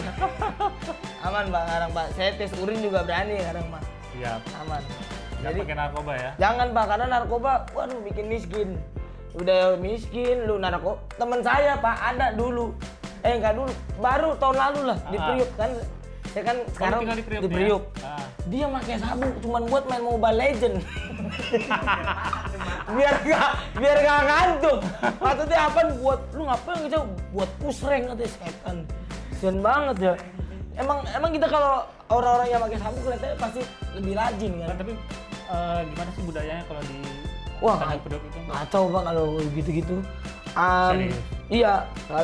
Aman 1.20 1.44
pak 1.48 1.62
sekarang 1.64 1.90
pak. 1.92 2.06
Saya 2.14 2.30
tes 2.32 2.52
urin 2.56 2.78
juga 2.78 3.02
berani 3.02 3.36
sekarang 3.36 3.66
pak 3.68 3.82
Siap. 4.14 4.40
aman 4.58 4.82
Nggak 5.38 5.50
jadi 5.54 5.60
pakai 5.62 5.76
narkoba 5.78 6.12
ya. 6.18 6.30
Jangan 6.38 6.66
pak, 6.74 6.84
karena 6.90 7.06
narkoba, 7.06 7.52
waduh 7.70 8.00
bikin 8.02 8.26
miskin. 8.26 8.68
Udah 9.38 9.78
miskin, 9.78 10.36
lu 10.50 10.58
narko. 10.58 10.98
Temen 11.14 11.40
saya 11.46 11.78
pak 11.78 11.94
ada 11.94 12.34
dulu, 12.34 12.74
eh 13.22 13.38
enggak 13.38 13.54
dulu, 13.54 13.70
baru 14.02 14.30
tahun 14.38 14.56
lalu 14.58 14.80
lah 14.90 14.98
di 15.08 15.16
Ah. 15.16 15.26
Priuk 15.30 15.50
kan. 15.54 15.70
Saya 16.28 16.44
kan 16.44 16.56
sekarang 16.76 17.00
di 17.08 17.24
Priuk 17.24 17.42
di 17.48 17.56
ya? 17.56 17.78
Ah. 18.04 18.24
Dia 18.48 18.66
pakai 18.68 18.96
sabu 19.00 19.28
cuman 19.40 19.62
buat 19.68 19.84
main 19.86 20.02
Mobile 20.02 20.36
Legend. 20.36 20.76
biar 22.96 23.14
gak 23.20 23.50
biar 23.76 23.96
gak 24.00 24.20
ngantuk. 24.24 24.78
Maksudnya 25.20 25.58
apa? 25.68 25.80
Buat 26.00 26.20
lu 26.32 26.42
ngapain 26.48 26.78
gitu? 26.88 27.00
Buat 27.32 27.50
push 27.60 27.80
rank 27.84 28.04
katanya 28.12 28.30
setan. 28.32 28.76
Kasian 29.32 29.56
banget 29.62 29.96
ya. 30.02 30.14
Emang 30.78 30.98
emang 31.14 31.30
kita 31.30 31.46
kalau 31.46 31.86
orang-orang 32.10 32.48
yang 32.50 32.60
pakai 32.64 32.78
sabu 32.80 32.98
kelihatannya 33.04 33.36
pasti 33.38 33.60
lebih 33.94 34.12
rajin 34.16 34.52
kan. 34.58 34.66
Nah, 34.66 34.76
tapi 34.78 34.92
eh, 35.48 35.80
gimana 35.92 36.10
sih 36.14 36.22
budayanya 36.24 36.64
kalau 36.68 36.82
di 36.84 36.98
Wah, 37.58 37.74
pedok 37.98 38.22
itu? 38.22 38.38
Kacau 38.46 38.82
pak 38.86 39.02
kalau 39.02 39.26
gitu-gitu. 39.50 39.96
Um, 40.54 40.94
Serius? 40.94 41.18
iya, 41.50 41.72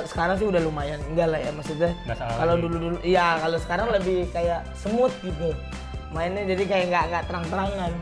sekarang 0.07 0.39
sih 0.39 0.47
udah 0.47 0.63
lumayan 0.63 1.03
enggak 1.11 1.27
lah 1.35 1.41
ya 1.43 1.51
maksudnya. 1.51 1.91
Kalau 2.15 2.55
lagi. 2.55 2.63
dulu 2.63 2.77
dulu, 2.79 2.97
iya 3.03 3.39
kalau 3.43 3.59
sekarang 3.59 3.87
lebih 3.91 4.31
kayak 4.31 4.63
semut 4.79 5.11
gitu. 5.27 5.51
Mainnya 6.15 6.47
jadi 6.47 6.63
kayak 6.71 6.85
nggak 6.87 7.05
nggak 7.11 7.25
terang-terangan. 7.27 7.93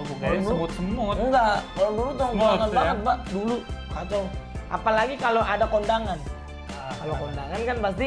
Oh, 0.00 0.04
bukan 0.08 0.28
semut-semut. 0.40 1.16
Enggak, 1.20 1.56
kalau 1.76 1.90
dulu 1.92 2.10
terang-terangan 2.16 2.68
ya? 2.68 2.72
banget 2.72 2.98
pak. 3.04 3.18
Dulu 3.28 3.56
kacau. 3.92 4.22
Apalagi 4.68 5.14
kalau 5.20 5.42
ada 5.44 5.66
kondangan. 5.68 6.18
Ah, 6.72 6.92
Kalau 7.04 7.14
kondangan 7.20 7.60
kan 7.68 7.76
pasti 7.84 8.06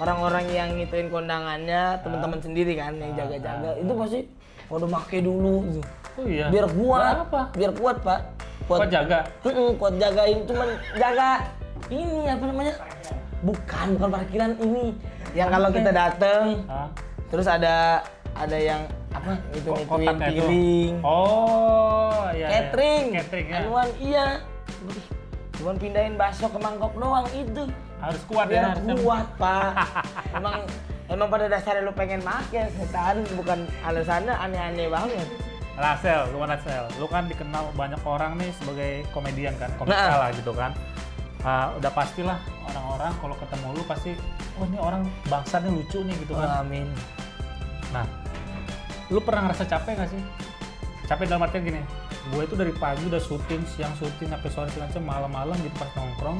orang-orang 0.00 0.46
yang 0.50 0.68
ngituin 0.74 1.08
kondangannya 1.12 2.00
teman-teman 2.00 2.40
sendiri 2.40 2.72
kan 2.74 2.96
yang 2.96 3.12
jaga-jaga 3.14 3.70
itu 3.76 3.92
pasti 3.92 4.20
waduh 4.70 4.86
make 4.86 5.18
dulu 5.18 5.66
gitu. 5.68 5.82
Oh 6.12 6.24
iya. 6.24 6.46
Biar 6.48 6.66
kuat, 6.68 7.14
Apa? 7.22 7.42
biar 7.52 7.72
kuat 7.72 7.96
pak. 8.00 8.20
Kok 8.64 8.86
jaga? 8.86 9.18
Mm-mm, 9.42 9.74
kuat 9.76 9.94
jagain 9.96 10.46
cuman 10.46 10.68
jaga 10.94 11.42
ini 11.90 12.22
apa 12.24 12.44
namanya 12.44 12.74
bukan 13.42 13.86
bukan 13.98 14.08
parkiran 14.12 14.52
ini 14.60 14.94
yang 15.32 15.48
kalau 15.48 15.74
kita 15.74 15.90
dateng 15.90 16.62
Hah? 16.66 16.86
terus 17.26 17.46
ada 17.46 18.04
ada 18.30 18.54
yang 18.54 18.86
apa 19.10 19.34
itu 19.50 19.66
Ko- 19.66 19.74
ngituin 19.74 20.06
kotaknya 20.06 20.28
itu. 20.28 20.38
piring 20.38 20.94
Oh, 21.02 22.30
iya. 22.30 22.46
iya. 22.46 22.48
catering 22.62 23.04
Catering 23.12 23.46
ya. 23.48 23.58
anuan 23.58 23.88
iya 23.98 24.26
cuman 25.52 25.74
pindahin 25.76 26.14
bakso 26.14 26.46
ke 26.46 26.58
mangkok 26.58 26.92
doang 26.94 27.26
itu 27.32 27.64
Harus 27.98 28.22
kuat 28.24 28.46
ya. 28.46 28.50
biar 28.52 28.64
harusnya. 28.70 28.94
kuat 28.96 29.26
pak 29.34 29.72
emang 30.38 30.56
emang 31.10 31.28
pada 31.28 31.50
dasarnya 31.50 31.82
lu 31.82 31.92
pengen 31.92 32.22
makan 32.22 32.70
setan 32.78 33.26
bukan 33.34 33.66
alasannya 33.82 34.32
aneh-aneh 34.32 34.86
banget 34.88 35.28
Lah 35.80 35.96
Sel, 35.96 36.28
lu 36.28 36.36
mana 36.36 36.60
Sel? 36.60 36.84
Lu 37.00 37.08
kan 37.08 37.24
dikenal 37.24 37.72
banyak 37.72 38.02
orang 38.04 38.36
nih 38.36 38.52
sebagai 38.52 39.00
komedian 39.16 39.56
kan, 39.56 39.72
komika 39.80 39.96
Nah. 39.96 40.18
lah 40.26 40.30
gitu 40.36 40.52
kan. 40.52 40.76
Ah, 41.40 41.72
udah 41.80 41.88
pastilah 41.96 42.36
orang-orang 42.68 43.12
kalau 43.16 43.32
ketemu 43.40 43.66
lu 43.80 43.82
pasti, 43.88 44.12
oh 44.60 44.68
ini 44.68 44.76
orang 44.76 45.08
bangsanya 45.32 45.72
lucu 45.72 46.04
nih 46.04 46.12
gitu 46.20 46.36
kan. 46.36 46.60
amin 46.60 46.84
Nah, 47.96 48.04
lu 49.08 49.24
pernah 49.24 49.48
ngerasa 49.48 49.64
capek 49.64 50.04
gak 50.04 50.10
sih? 50.12 50.20
Capek 51.08 51.32
dalam 51.32 51.48
artian 51.48 51.64
gini, 51.64 51.80
gue 52.28 52.42
itu 52.44 52.54
dari 52.60 52.76
pagi 52.76 53.02
udah 53.08 53.22
syuting, 53.22 53.64
siang 53.64 53.94
syuting, 53.96 54.28
sampai 54.28 54.50
sore 54.52 54.68
segala 54.68 54.92
macam, 54.92 55.04
malam-malam 55.08 55.56
gitu 55.64 55.74
pas 55.80 55.90
nongkrong, 55.96 56.38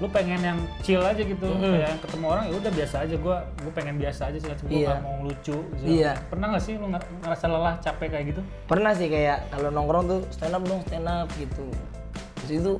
lu 0.00 0.08
pengen 0.08 0.40
yang 0.40 0.58
chill 0.80 0.98
aja 0.98 1.20
gitu, 1.20 1.44
Mhm. 1.46 1.60
kayak 1.60 1.88
yang 1.88 2.00
ketemu 2.00 2.26
orang 2.26 2.44
ya 2.46 2.54
udah 2.56 2.72
biasa 2.72 2.96
aja, 3.00 3.14
gue 3.14 3.36
gue 3.60 3.72
pengen 3.72 3.96
biasa 3.96 4.22
aja 4.26 4.38
sih, 4.38 4.48
gue 4.48 4.56
Iya. 4.74 4.88
gak 4.90 5.02
mau 5.02 5.16
lucu. 5.20 5.56
gitu. 5.76 5.84
Iya. 5.86 6.12
Pernah 6.26 6.46
gak 6.50 6.62
sih 6.62 6.74
lu 6.74 6.86
nger- 6.88 7.10
ngerasa 7.20 7.44
lelah, 7.46 7.74
capek 7.78 8.08
kayak 8.10 8.24
gitu? 8.28 8.42
pernah 8.64 8.92
sih 8.92 9.06
kayak 9.06 9.38
kalau 9.50 9.68
nongkrong 9.68 10.04
tuh 10.06 10.20
stand 10.30 10.52
up 10.52 10.62
dong 10.62 10.80
stand 10.82 11.04
up 11.04 11.28
gitu 11.34 11.66
terus 12.36 12.50
itu 12.56 12.72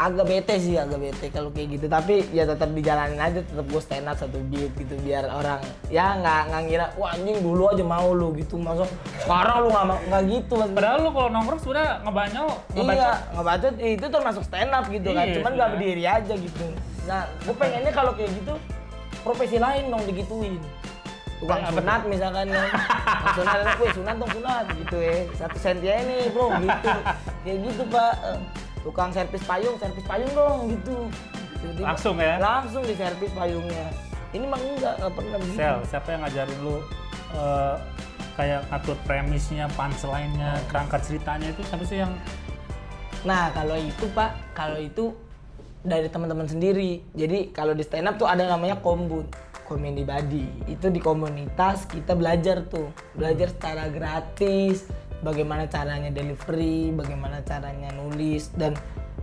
agak 0.00 0.24
bete 0.24 0.54
sih 0.56 0.80
agak 0.80 0.96
bete 0.96 1.26
kalau 1.28 1.52
kayak 1.52 1.76
gitu 1.76 1.86
tapi 1.86 2.24
ya 2.32 2.48
tetap 2.48 2.72
dijalanin 2.72 3.20
aja 3.20 3.44
tetap 3.44 3.66
gue 3.68 3.82
stand 3.84 4.08
up 4.08 4.16
satu 4.16 4.40
beat 4.48 4.72
gitu 4.80 4.96
biar 5.04 5.28
orang 5.28 5.60
ya 5.92 6.16
nggak 6.16 6.40
nggak 6.48 6.62
ngira 6.72 6.86
wah 6.96 7.12
anjing 7.12 7.36
dulu 7.44 7.68
aja 7.68 7.84
mau 7.84 8.08
lu 8.16 8.32
gitu 8.32 8.56
masuk 8.56 8.88
sekarang 9.20 9.56
lu 9.60 9.68
nggak 9.68 9.84
nggak 10.08 10.22
gitu 10.32 10.52
mas 10.56 10.70
Padahal 10.80 10.98
lu 11.04 11.10
kalau 11.12 11.28
nongkrong 11.28 11.60
sudah 11.60 12.00
ngebanyol, 12.08 12.48
ngebaca. 12.72 12.96
Iya, 12.96 13.10
ngebaca 13.36 13.68
itu 13.84 14.06
termasuk 14.08 14.42
stand 14.48 14.72
up 14.72 14.84
gitu 14.88 15.08
kan. 15.12 15.28
Iya, 15.28 15.34
Cuman 15.36 15.52
nggak 15.60 15.68
iya. 15.68 15.74
berdiri 15.76 16.04
aja 16.08 16.34
gitu. 16.40 16.64
Nah, 17.04 17.28
gue 17.44 17.52
pengennya 17.60 17.92
kalau 17.92 18.16
kayak 18.16 18.32
gitu 18.32 18.54
profesi 19.20 19.60
lain 19.60 19.92
dong 19.92 20.00
digituin. 20.08 20.56
Tukang 21.36 21.60
apa 21.60 21.76
sunat 21.76 22.02
misalkan 22.08 22.46
kan. 22.48 22.68
Nah, 22.72 23.32
sunat, 23.36 23.76
gue 23.76 23.88
sunat 23.92 24.14
dong 24.16 24.32
sunat 24.32 24.64
gitu 24.72 24.96
ya. 25.04 25.16
Satu 25.36 25.58
senti 25.60 25.86
aja 25.92 26.00
nih 26.00 26.32
bro 26.32 26.48
gitu. 26.64 26.88
Kayak 27.44 27.58
gitu 27.68 27.82
pak. 27.92 28.14
Tukang 28.80 29.10
servis 29.12 29.44
payung, 29.44 29.76
servis 29.76 30.04
payung 30.04 30.32
dong 30.32 30.58
gitu. 30.72 30.96
Tiba-tiba- 31.60 31.86
Langsung 31.86 32.16
ya? 32.16 32.34
Langsung 32.40 32.82
di 32.82 32.94
servis 32.96 33.32
payungnya. 33.32 33.86
Ini 34.30 34.44
mah 34.46 34.58
enggak, 34.58 34.94
enggak 34.96 35.12
pernah 35.12 35.36
begitu. 35.36 35.58
Sel, 35.58 35.76
siapa 35.84 36.08
yang 36.10 36.20
ngajarin 36.24 36.58
lu 36.62 36.76
eh, 37.30 37.74
kayak 38.34 38.60
ngatur 38.70 38.96
premisnya, 39.04 39.64
punchline-nya, 39.74 40.50
kerangka 40.66 40.98
ceritanya 40.98 41.52
itu 41.52 41.62
siapa 41.62 41.84
sih 41.84 42.00
yang 42.00 42.12
Nah 43.20 43.52
kalau 43.52 43.76
itu 43.76 44.08
pak, 44.16 44.32
kalau 44.56 44.80
itu 44.80 45.12
dari 45.80 46.08
teman-teman 46.08 46.48
sendiri. 46.48 47.04
Jadi 47.12 47.52
kalau 47.52 47.76
di 47.76 47.84
stand 47.84 48.08
up 48.08 48.16
tuh 48.16 48.24
ada 48.24 48.48
namanya 48.48 48.80
kombun, 48.80 49.28
comedy 49.64 50.02
buddy. 50.02 50.48
Itu 50.66 50.88
di 50.88 50.98
komunitas 50.98 51.84
kita 51.84 52.16
belajar 52.16 52.64
tuh, 52.64 52.88
belajar 53.12 53.52
secara 53.52 53.92
gratis, 53.92 54.88
bagaimana 55.20 55.64
caranya 55.66 56.10
delivery, 56.10 56.92
bagaimana 56.92 57.40
caranya 57.42 57.88
nulis 57.94 58.52
dan 58.56 58.76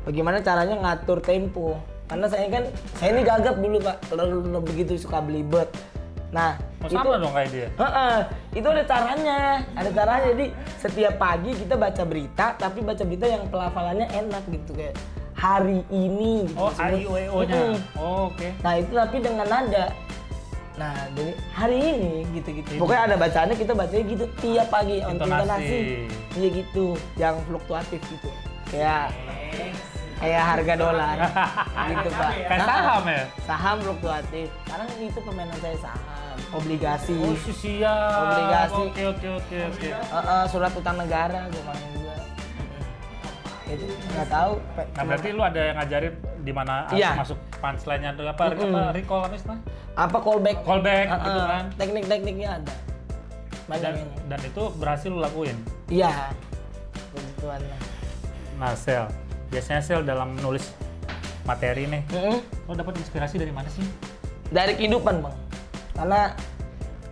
bagaimana 0.05 0.41
caranya 0.41 0.75
ngatur 0.77 1.21
tempo. 1.21 1.77
Karena 2.07 2.25
saya 2.25 2.47
kan, 2.47 2.63
saya 2.95 3.09
ini 3.11 3.21
gagap 3.21 3.59
dulu 3.59 3.77
pak, 3.83 3.97
kalau 4.07 4.63
begitu 4.63 4.95
suka 4.95 5.19
belibet. 5.19 5.67
Nah, 6.31 6.55
Oh, 6.77 6.87
sama 6.91 7.17
dong 7.17 7.33
kayak 7.33 7.49
dia. 7.49 7.67
Heeh, 7.73 8.17
itu 8.53 8.67
ada 8.69 8.83
caranya, 8.85 9.65
ada 9.73 9.89
caranya. 9.89 10.27
Jadi 10.29 10.45
setiap 10.77 11.17
pagi 11.17 11.51
kita 11.51 11.73
baca 11.73 12.03
berita, 12.05 12.53
tapi 12.55 12.79
baca 12.85 13.01
berita 13.01 13.25
yang 13.25 13.43
pelafalannya 13.49 14.07
enak 14.13 14.43
gitu 14.47 14.71
kayak 14.77 14.95
hari 15.33 15.81
ini. 15.89 16.45
Gitu. 16.45 16.55
Oh, 16.55 16.69
Sebut- 16.69 17.01
IUEO-nya. 17.01 17.55
Mm-mm. 17.73 17.75
Oh, 17.97 18.29
oke. 18.29 18.47
Nah 18.61 18.73
itu 18.77 18.91
tapi 18.93 19.17
dengan 19.19 19.47
nada. 19.47 19.85
Nah 20.77 20.93
jadi 21.11 21.33
hari 21.51 21.77
ini 21.81 22.13
gitu-gitu. 22.37 22.77
Pokoknya 22.77 23.01
ada 23.09 23.15
bacaannya 23.17 23.57
kita 23.57 23.73
bacanya 23.73 24.03
gitu 24.05 24.25
tiap 24.37 24.67
pagi 24.69 25.01
on 25.01 25.17
Intonasi. 25.17 26.05
Iya 26.37 26.47
gitu, 26.53 26.85
yang 27.17 27.41
fluktuatif 27.49 27.97
gitu. 28.05 28.29
Kayak 28.69 29.09
kayak 30.17 30.43
harga 30.43 30.73
dolar 30.75 31.17
gitu 31.93 32.09
pak. 32.13 32.31
Kayak 32.45 32.59
Nah, 32.61 32.67
saham 32.69 33.03
ya? 33.05 33.23
Saham 33.41 33.75
fluktuatif. 33.81 34.47
Sekarang 34.65 34.87
itu 34.97 35.19
permainan 35.21 35.57
saya 35.61 35.77
saham, 35.81 36.35
obligasi. 36.53 37.17
Oh, 37.17 37.33
si 37.37 37.53
siap. 37.53 38.21
Obligasi. 38.21 38.83
Oke, 38.85 39.03
oke, 39.07 39.27
oke, 39.41 39.57
oke. 39.73 39.87
Surat 40.49 40.73
utang 40.73 40.97
negara 40.97 41.49
gue 41.49 41.61
main 41.65 41.85
juga. 41.89 42.13
Itu 43.67 43.85
nggak 43.85 44.29
tahu. 44.29 44.53
Nah, 44.95 45.03
berarti 45.03 45.27
lu 45.29 45.41
ada 45.41 45.59
yang 45.61 45.75
ngajarin 45.75 46.13
di 46.39 46.51
mana 46.51 46.73
harus 46.87 46.95
Iya. 46.95 47.11
masuk 47.15 47.37
punchline-nya 47.57 48.09
atau 48.15 48.23
apa, 48.25 48.43
apa 48.47 48.81
recall 48.91 49.21
apa 49.21 49.35
istilahnya? 49.35 49.63
apa 49.93 50.17
callback? 50.17 50.57
Callback 50.63 51.05
Eh, 51.05 51.17
gitu 51.19 51.41
kan. 51.41 51.63
Teknik-tekniknya 51.75 52.49
ada. 52.55 52.73
Banyak 53.67 53.83
Dan, 53.83 53.93
ini. 53.97 54.15
dan 54.27 54.39
itu 54.41 54.63
berhasil 54.73 55.09
lu 55.09 55.19
lakuin. 55.19 55.57
Iya. 55.87 56.31
Lah. 57.43 57.59
Nah, 58.57 58.71
Sel, 58.73 59.05
biasanya 59.49 59.81
Sel 59.81 60.01
dalam 60.01 60.33
menulis 60.33 60.73
materi 61.43 61.85
nih, 61.85 62.03
Mm-mm. 62.09 62.37
lo 62.65 62.73
dapat 62.73 62.97
inspirasi 62.97 63.35
dari 63.35 63.51
mana 63.51 63.67
sih? 63.67 63.83
Dari 64.47 64.73
kehidupan 64.73 65.19
bang. 65.19 65.35
Karena 65.93 66.21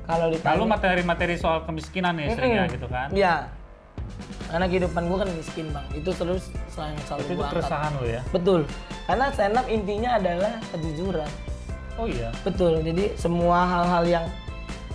kalau 0.04 0.28
Lalu 0.28 0.38
ditanya. 0.38 0.66
materi-materi 0.68 1.36
soal 1.36 1.64
kemiskinan 1.64 2.16
nih 2.16 2.32
seringnya 2.32 2.64
Mm-mm. 2.64 2.76
gitu 2.76 2.88
kan? 2.88 3.08
Iya. 3.12 3.36
Karena 4.46 4.66
kehidupan 4.70 5.04
gue 5.10 5.18
kan 5.20 5.30
miskin 5.36 5.68
bang. 5.74 5.86
Itu 5.98 6.12
terus 6.14 6.54
selalu 6.72 7.02
selalu 7.10 7.22
Itu, 7.28 7.44
keresahan 7.50 7.92
lo 7.98 8.06
ya? 8.06 8.22
Betul. 8.30 8.62
Karena 9.10 9.26
stand 9.34 9.58
up 9.58 9.68
intinya 9.68 10.10
adalah 10.22 10.54
kejujuran. 10.72 11.30
Oh 11.98 12.08
iya. 12.08 12.30
Betul. 12.46 12.80
Jadi 12.86 13.18
semua 13.18 13.66
hal-hal 13.66 14.04
yang 14.06 14.26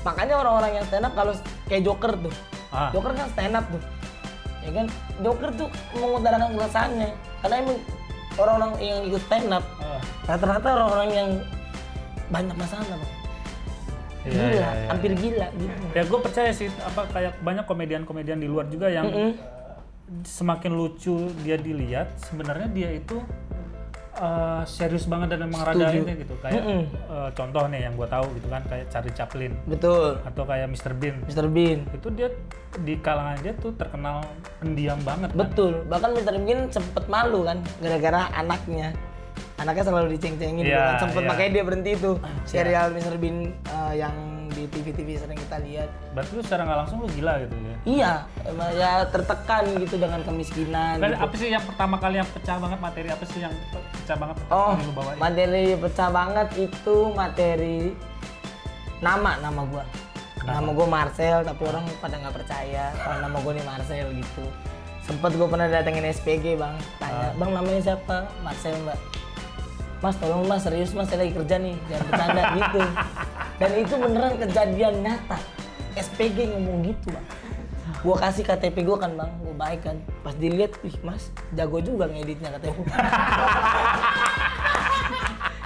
makanya 0.00 0.40
orang-orang 0.40 0.80
yang 0.80 0.86
stand 0.88 1.04
up 1.04 1.12
kalau 1.18 1.32
kayak 1.66 1.82
Joker 1.82 2.12
tuh. 2.16 2.34
Ah, 2.70 2.88
Joker 2.94 3.12
kan 3.12 3.26
stand 3.34 3.54
up 3.58 3.66
tuh. 3.68 3.82
Ya 4.64 4.70
kan? 4.70 4.86
Joker 5.20 5.50
tuh 5.58 5.68
mengutarakan 5.98 6.50
keresahannya. 6.56 7.10
Karena 7.42 7.56
emang 7.60 7.78
orang-orang 8.38 8.72
yang 8.78 8.98
ikut 9.10 9.22
stand 9.26 9.50
up 9.50 9.64
ah. 9.82 10.00
rata-rata 10.30 10.68
orang-orang 10.78 11.10
yang 11.10 11.30
banyak 12.30 12.54
masalah, 12.54 12.86
Bang. 12.86 13.19
Iya, 14.20 14.32
Gila, 14.32 14.44
iya, 14.52 14.68
iya. 14.68 14.88
hampir 14.92 15.12
gila 15.16 15.48
gitu. 15.56 15.82
Ya 15.96 16.02
gue 16.04 16.18
percaya 16.20 16.50
sih, 16.52 16.68
apa 16.84 17.08
kayak 17.08 17.40
banyak 17.40 17.64
komedian-komedian 17.64 18.36
di 18.36 18.48
luar 18.48 18.68
juga 18.68 18.92
yang 18.92 19.08
Mm-mm. 19.08 19.32
semakin 20.26 20.76
lucu 20.76 21.32
dia 21.40 21.56
dilihat, 21.56 22.12
sebenarnya 22.28 22.68
dia 22.68 22.90
itu 22.92 23.16
eh, 24.20 24.62
serius 24.68 25.08
banget 25.08 25.32
dan 25.32 25.48
emang 25.48 25.64
rada 25.64 25.88
ini 25.96 26.20
gitu. 26.20 26.36
Kayak 26.44 26.60
Mm-mm. 26.60 26.82
eh, 26.92 27.30
contoh 27.32 27.64
nih 27.72 27.80
yang 27.88 27.94
gue 27.96 28.08
tahu 28.12 28.26
gitu 28.36 28.48
kan, 28.52 28.62
kayak 28.68 28.86
Charlie 28.92 29.16
Chaplin 29.16 29.52
Betul. 29.64 30.20
atau 30.20 30.44
kayak 30.44 30.68
Mr. 30.68 30.92
Bean. 30.92 31.16
Mr. 31.24 31.46
Bean. 31.48 31.88
Itu 31.96 32.12
dia 32.12 32.28
di 32.84 32.94
kalangan 33.00 33.40
dia 33.40 33.56
tuh 33.56 33.72
terkenal 33.72 34.20
pendiam 34.60 35.00
banget. 35.00 35.32
Kan? 35.32 35.38
Betul. 35.48 35.72
Bahkan 35.88 36.10
Mr. 36.12 36.36
Bean 36.44 36.60
sempet 36.68 37.04
malu 37.08 37.48
kan 37.48 37.58
gara-gara 37.80 38.28
anaknya. 38.36 38.92
Anaknya 39.60 39.84
selalu 39.84 40.16
diceng-cengin 40.16 40.64
gitu 40.64 40.72
Iya, 40.72 40.96
kan. 40.96 41.00
Sempet 41.02 41.20
iya. 41.20 41.28
makanya 41.28 41.50
dia 41.52 41.64
berhenti 41.64 41.92
tuh. 41.94 42.16
Serial 42.50 42.88
Mr. 42.90 43.14
Bean 43.14 43.36
eh, 43.52 43.94
yang 43.94 44.14
di 44.50 44.66
TV-TV 44.66 45.14
sering 45.14 45.38
kita 45.38 45.62
lihat. 45.62 45.88
Berarti 46.10 46.30
lu 46.32 46.42
secara 46.42 46.62
nggak 46.64 46.78
langsung 46.80 46.98
lu 46.98 47.08
gila 47.08 47.38
gitu 47.38 47.54
ya. 47.54 47.76
Iya, 47.80 48.12
emang 48.44 48.70
ya 48.74 48.92
tertekan 49.06 49.62
gitu 49.78 49.94
dengan 49.94 50.20
kemiskinan. 50.20 50.98
Dan 50.98 51.12
gitu. 51.12 51.22
apa 51.22 51.34
sih 51.36 51.48
yang 51.48 51.62
pertama 51.62 51.96
kali 51.96 52.18
yang 52.18 52.28
pecah 52.28 52.56
banget 52.58 52.78
materi 52.78 53.08
apa 53.08 53.24
sih 53.24 53.38
yang 53.38 53.54
pe- 53.70 53.86
pecah 53.94 54.16
banget 54.18 54.36
Oh, 54.48 54.74
lu 54.74 54.92
bawain? 54.92 55.16
materi 55.16 55.64
pecah 55.78 56.08
banget 56.10 56.48
itu 56.58 56.96
materi 57.14 57.94
nama 58.98 59.38
nama 59.38 59.62
gua. 59.64 59.84
Nama 60.40 60.70
gua 60.72 60.86
Marcel, 60.88 61.44
tapi 61.44 61.62
orang 61.62 61.84
pada 62.00 62.16
nggak 62.16 62.34
percaya 62.34 62.84
kalau 62.96 63.16
nama 63.20 63.36
gua 63.38 63.52
nih 63.54 63.62
Marcel 63.62 64.06
gitu. 64.10 64.44
Sempet 65.00 65.30
gua 65.36 65.46
pernah 65.46 65.66
datengin 65.68 66.04
SPG 66.06 66.56
bang, 66.56 66.74
tanya, 66.96 67.28
bang 67.34 67.50
namanya 67.50 67.80
siapa? 67.82 68.26
Marcel 68.40 68.74
mbak. 68.82 68.98
Mas 70.00 70.16
tolong 70.16 70.48
mas 70.48 70.64
serius 70.64 70.96
mas 70.96 71.12
saya 71.12 71.28
lagi 71.28 71.36
kerja 71.36 71.60
nih, 71.60 71.76
jangan 71.92 72.04
bercanda 72.08 72.42
gitu. 72.58 72.82
Dan 73.60 73.70
itu 73.76 73.94
beneran 74.00 74.34
kejadian 74.40 74.94
nyata. 75.04 75.38
SPG 75.92 76.56
ngomong 76.56 76.88
gitu 76.88 77.12
bang. 77.12 77.26
Gua 78.00 78.16
kasih 78.16 78.48
KTP 78.48 78.80
gua 78.88 78.96
kan 78.96 79.12
bang, 79.12 79.30
gua 79.44 79.54
baik 79.60 79.80
kan. 79.84 79.96
Pas 80.24 80.32
dilihat, 80.32 80.72
ih 80.80 80.96
mas 81.04 81.28
jago 81.52 81.84
juga 81.84 82.08
ngeditnya 82.08 82.48
katanya. 82.56 82.76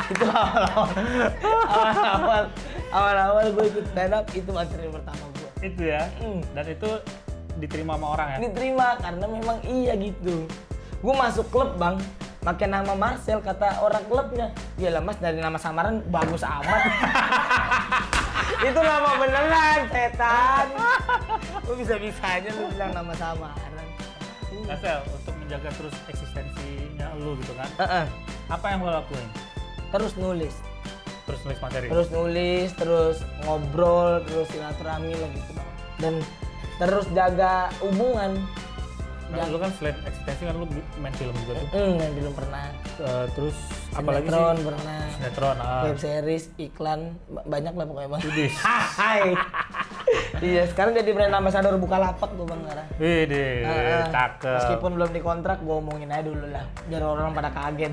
itu 0.04 0.20
awal-awal 0.28 0.92
awal-awal 1.64 2.44
awal-awal 2.92 3.46
gue 3.56 3.64
ikut 3.72 3.88
stand 3.88 4.12
up 4.12 4.28
itu 4.36 4.50
materi 4.52 4.92
pertama 4.92 5.24
gue 5.32 5.48
Itu 5.64 5.82
ya. 5.88 6.04
Hmm. 6.20 6.44
Dan 6.52 6.76
itu 6.76 6.90
diterima 7.56 7.94
sama 7.96 8.06
orang 8.18 8.28
ya. 8.34 8.38
diterima 8.50 8.88
karena 8.98 9.26
memang 9.30 9.58
iya 9.64 9.92
gitu 9.94 10.44
gue 11.04 11.14
masuk 11.14 11.46
klub 11.52 11.76
bang 11.78 11.96
pakai 12.44 12.68
nama 12.68 12.92
Marcel 12.92 13.40
kata 13.40 13.80
orang 13.80 14.04
klubnya 14.04 14.52
ya 14.76 14.92
mas 15.00 15.16
dari 15.16 15.40
nama 15.40 15.56
samaran 15.56 16.04
bagus 16.12 16.44
amat 16.44 16.82
itu 18.68 18.80
nama 18.84 19.10
beneran 19.16 19.80
setan 19.88 20.68
Lu 21.64 21.72
bisa-bisanya 21.80 22.50
lu 22.60 22.68
bilang 22.76 22.92
nama 22.92 23.12
samaran. 23.16 23.72
Nah, 24.64 24.76
Sel, 24.80 25.00
untuk 25.08 25.34
menjaga 25.40 25.68
terus 25.76 25.94
eksistensinya 26.08 27.08
lu 27.20 27.36
gitu 27.40 27.52
kan. 27.56 27.68
Heeh. 27.80 28.04
Apa 28.52 28.66
yang 28.76 28.84
lo 28.84 28.92
lakuin? 28.92 29.28
Terus 29.92 30.12
nulis. 30.20 30.54
Terus 31.24 31.40
nulis 31.48 31.58
materi. 31.60 31.86
Terus 31.88 32.08
nulis, 32.12 32.68
terus 32.76 33.16
ngobrol, 33.48 34.20
terus 34.28 34.48
silaturahmi 34.52 35.12
lah 35.16 35.30
gitu. 35.32 35.50
Bang. 35.56 35.68
Dan 36.00 36.14
terus 36.76 37.06
jaga 37.16 37.72
hubungan. 37.80 38.36
Nah, 39.34 39.46
lu 39.46 39.58
kan 39.58 39.70
selain 39.72 39.96
eksistensi 40.00 40.42
kan 40.42 40.54
lu 40.54 40.66
main 40.96 41.10
film 41.12 41.34
juga 41.36 41.52
tuh. 41.56 41.68
Hmm, 41.70 41.94
yang 41.96 42.12
belum 42.14 42.32
pernah. 42.32 42.64
Eh, 42.96 43.26
terus 43.32 43.56
apalagi 43.90 44.24
Sinetron 44.24 44.54
sih? 44.54 44.64
pernah. 44.64 45.00
Sinetron. 45.10 45.56
Ah. 45.58 45.82
Web 45.84 45.98
series, 45.98 46.44
iklan, 46.56 47.00
ba- 47.26 47.42
banyak 47.44 47.72
lah 47.72 47.84
pokoknya 47.84 48.08
bang. 48.08 48.20
Hai. 48.94 49.20
iya, 50.46 50.62
sekarang 50.66 50.92
jadi 50.94 51.10
brand 51.10 51.34
ambassador 51.34 51.74
Bukalapak 51.76 52.30
tuh 52.30 52.44
bang 52.44 52.60
sekarang. 52.60 52.86
Widih, 52.96 53.54
Heeh. 53.60 54.02
cakep. 54.08 54.56
Meskipun 54.56 54.90
belum 54.94 55.10
dikontrak, 55.10 55.58
gue 55.60 55.74
omongin 55.74 56.08
aja 56.08 56.22
dulu 56.22 56.46
lah, 56.46 56.64
biar 56.86 57.02
orang 57.02 57.32
pada 57.32 57.50
kaget. 57.50 57.92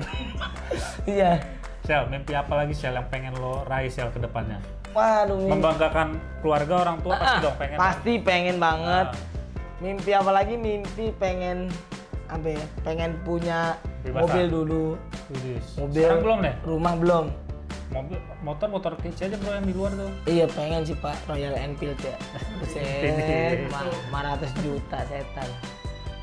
iya. 1.10 1.42
Sel, 1.82 2.06
mimpi 2.06 2.30
apa 2.32 2.54
lagi 2.54 2.72
Sel 2.72 2.94
yang 2.94 3.08
pengen 3.08 3.34
lo 3.34 3.66
raih 3.66 3.90
Sel 3.90 4.06
ke 4.08 4.22
depannya? 4.22 4.62
Waduh, 4.92 5.48
Membanggakan 5.48 6.14
keluarga 6.38 6.74
orang 6.80 7.00
tua 7.00 7.16
pasti 7.16 7.26
Ah, 7.26 7.40
dong 7.40 7.56
pengen. 7.56 7.76
pasti 7.76 8.12
pengen 8.20 8.56
banget. 8.56 9.08
Ah. 9.08 9.30
Mimpi 9.82 10.14
apa 10.14 10.30
lagi? 10.30 10.54
Mimpi 10.54 11.10
pengen 11.18 11.66
apa 12.30 12.54
ya? 12.54 12.64
Pengen 12.86 13.18
punya 13.26 13.74
Bebas 14.06 14.30
mobil 14.30 14.46
dulu. 14.46 14.84
Mobil. 15.74 16.06
Sekarang 16.06 16.22
belum 16.22 16.38
deh? 16.46 16.54
Rumah 16.62 16.94
belum. 17.02 17.26
Mobil, 17.92 18.18
motor, 18.40 18.68
motor 18.72 18.92
kece 19.02 19.28
aja 19.28 19.36
bro 19.36 19.52
yang 19.52 19.66
di 19.68 19.74
luar 19.74 19.92
tuh. 19.98 20.10
Iya 20.24 20.46
pengen 20.54 20.86
sih 20.86 20.96
Pak 20.96 21.28
Royal 21.28 21.52
Enfield 21.58 21.98
ya. 22.00 22.16
Buset, 22.62 23.68
500 23.68 24.64
juta 24.64 24.98
setan. 25.10 25.48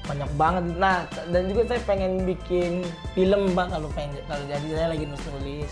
Banyak 0.08 0.30
banget. 0.39 0.63
Nah, 0.80 1.06
dan 1.30 1.44
juga 1.46 1.70
saya 1.70 1.82
pengen 1.86 2.25
bikin 2.25 2.88
film 3.13 3.54
Pak 3.54 3.75
kalau 3.75 3.92
pengen 3.92 4.18
kalau 4.25 4.44
jadi 4.48 4.68
saya 4.72 4.88
lagi 4.96 5.04
nulis 5.04 5.25
nulis. 5.36 5.72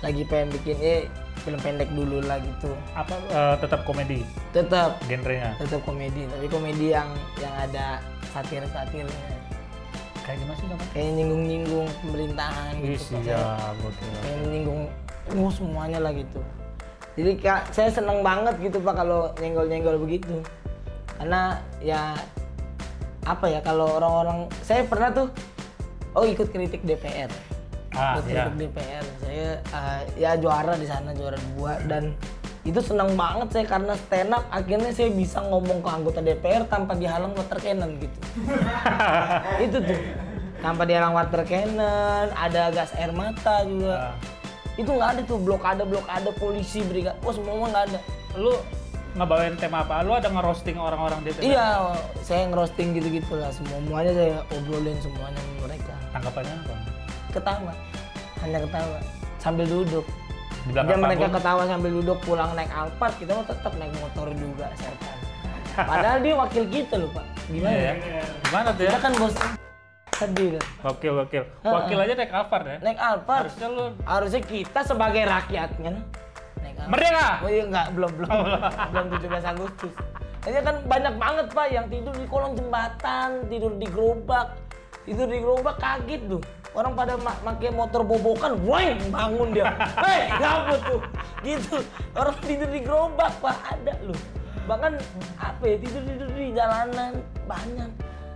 Lagi 0.00 0.22
pengen 0.24 0.48
bikin 0.56 0.76
eh 0.80 1.00
film 1.40 1.60
pendek 1.60 1.88
dulu 1.92 2.20
lah 2.24 2.38
gitu. 2.40 2.70
Apa 2.92 3.14
eh, 3.32 3.54
tetap 3.58 3.82
komedi 3.84 4.20
Tetap 4.52 5.00
genrenya? 5.08 5.56
tetap 5.56 5.80
komedi, 5.82 6.28
tapi 6.28 6.46
komedi 6.46 6.92
yang 6.92 7.08
yang 7.40 7.54
ada 7.56 7.98
satir-satirnya. 8.30 9.36
Kayak 10.20 10.36
gimana 10.44 10.56
sih 10.60 10.66
namanya? 10.68 10.90
Kayak 10.94 11.10
nyinggung-nyinggung 11.16 11.88
pemerintahan 12.04 12.72
Ih, 12.78 12.94
gitu. 12.94 13.14
Siap, 13.24 13.74
gokil. 13.82 14.10
Kayak 14.22 14.38
nyinggung 14.52 14.80
uh, 15.34 15.50
semuanya 15.50 15.98
lah 15.98 16.12
gitu. 16.14 16.40
Jadi 17.18 17.32
Kak, 17.42 17.74
saya 17.74 17.90
seneng 17.90 18.22
banget 18.22 18.54
gitu 18.62 18.78
Pak 18.78 18.94
kalau 18.94 19.34
nyenggol-nyenggol 19.42 19.98
begitu. 19.98 20.38
Karena 21.18 21.58
ya 21.82 22.14
apa 23.28 23.46
ya 23.52 23.60
kalau 23.60 24.00
orang-orang 24.00 24.48
saya 24.64 24.86
pernah 24.88 25.12
tuh 25.12 25.28
oh 26.14 26.24
ikut 26.24 26.48
kritik 26.48 26.80
DPR. 26.86 27.28
Ah, 27.90 28.16
ikut 28.16 28.24
iya. 28.30 28.46
DPR. 28.50 29.04
Saya 29.18 29.48
uh, 29.70 30.00
ya 30.14 30.30
juara 30.36 30.74
di 30.74 30.86
sana 30.86 31.10
juara 31.10 31.36
dua 31.52 31.74
dan 31.84 32.14
itu 32.60 32.76
senang 32.78 33.16
banget 33.16 33.48
saya 33.50 33.64
karena 33.66 33.96
stand 33.96 34.30
up 34.30 34.44
akhirnya 34.48 34.92
saya 34.92 35.08
bisa 35.08 35.40
ngomong 35.40 35.80
ke 35.80 35.88
anggota 35.88 36.20
DPR 36.20 36.68
tanpa 36.68 36.92
dihalang 36.92 37.32
water 37.32 37.56
cannon 37.56 37.96
gitu. 37.96 38.18
itu 39.64 39.76
tuh 39.80 39.98
tanpa 40.60 40.84
dihalang 40.84 41.16
water 41.16 41.40
cannon, 41.42 42.28
ada 42.30 42.68
gas 42.68 42.92
air 42.94 43.10
mata 43.10 43.64
juga 43.64 44.12
Ah. 44.12 44.14
itu 44.76 44.86
nggak 44.86 45.08
ada 45.08 45.20
tuh 45.24 45.36
blokade 45.36 45.82
blokade 45.82 46.30
polisi 46.36 46.84
brigade 46.84 47.16
oh 47.20 47.32
semua 47.32 47.64
nggak 47.64 47.84
ada 47.90 47.98
Lu 48.36 48.52
ngebawain 49.10 49.56
tema 49.56 49.82
apa? 49.82 50.00
Lu 50.00 50.14
ada 50.14 50.28
ngerosting 50.28 50.76
orang-orang 50.76 51.24
DPR? 51.24 51.42
iya 51.42 51.68
saya 52.22 52.44
ngerosting 52.46 52.92
gitu 52.94 53.08
gitu 53.10 53.34
lah 53.34 53.50
semua 53.50 53.80
semuanya 53.80 54.12
saya 54.14 54.36
obrolin 54.52 54.96
semuanya 55.00 55.40
mereka 55.58 55.92
Tanggapannya 56.12 56.54
apa? 56.60 56.74
Ketawa 57.30 57.72
hanya 58.40 58.58
ketawa 58.60 58.98
sambil 59.38 59.66
duduk 59.66 60.06
Di 60.60 60.76
dan 60.76 60.98
mereka 60.98 61.24
panggung? 61.24 61.34
ketawa 61.36 61.62
sambil 61.64 61.90
duduk 61.94 62.18
pulang 62.20 62.50
naik 62.52 62.70
Alphard 62.70 63.14
kita 63.16 63.30
mau 63.32 63.44
tetap 63.44 63.72
naik 63.74 63.94
motor 63.96 64.26
juga 64.30 64.66
setan 64.74 65.16
padahal 65.88 66.18
dia 66.20 66.34
wakil 66.34 66.64
kita 66.66 66.94
loh 66.96 67.10
pak 67.10 67.26
gimana 67.46 67.72
Iya, 67.72 67.80
ya? 67.80 67.92
ya. 67.96 68.24
Gimana 68.44 68.68
tuh 68.70 68.82
ya? 68.82 68.90
kita 68.90 69.00
kan 69.00 69.12
bos 69.16 69.34
sedih 70.12 70.48
kan 70.52 70.64
Wakil, 70.82 71.12
wakil. 71.16 71.42
Wakil 71.62 71.96
aja 71.98 72.12
naik 72.14 72.32
Alphard 72.34 72.66
ya? 72.66 72.76
naik 72.78 72.98
Alphard 72.98 73.44
Harusnya 73.48 73.68
lu 73.68 73.84
harusnya 74.04 74.42
kita 74.42 74.80
sebagai 74.82 75.22
rakyatnya 75.24 75.92
naik 76.60 76.76
Alphard 76.76 76.90
merdeka! 76.92 77.28
Oh 77.40 77.48
iya 77.48 77.62
enggak, 77.64 77.86
belum 77.90 78.10
belum. 78.14 78.30
belum 78.90 79.06
17 79.16 79.52
Agustus. 79.52 79.92
Ini 80.40 80.58
kan 80.58 80.76
banyak 80.82 81.14
banget 81.16 81.46
Pak 81.50 81.66
yang 81.68 81.86
tidur 81.86 82.12
di 82.12 82.24
kolong 82.24 82.52
jembatan, 82.52 83.44
tidur 83.46 83.72
di 83.76 83.84
gerobak. 83.84 84.56
Tidur 85.04 85.28
di 85.28 85.38
gerobak 85.38 85.76
kaget 85.76 86.20
tuh. 86.26 86.40
Orang 86.70 86.94
pada 86.94 87.18
ma 87.18 87.34
pakai 87.42 87.70
motor 87.70 88.06
bobokan, 88.06 88.54
weng 88.62 88.94
bangun 89.10 89.50
dia. 89.50 89.74
Hei, 90.06 90.30
ngapa 90.30 90.74
tuh? 90.80 91.00
Gitu. 91.42 91.82
Orang 92.14 92.36
tidur 92.40 92.70
di 92.70 92.80
gerobak 92.80 93.32
Pak, 93.42 93.56
ada 93.68 93.94
loh. 94.00 94.20
Bahkan 94.70 94.92
apa 95.34 95.62
ya, 95.66 95.76
tidur-tidur 95.76 96.28
di 96.30 96.54
jalanan 96.54 97.18
banyak. 97.44 97.90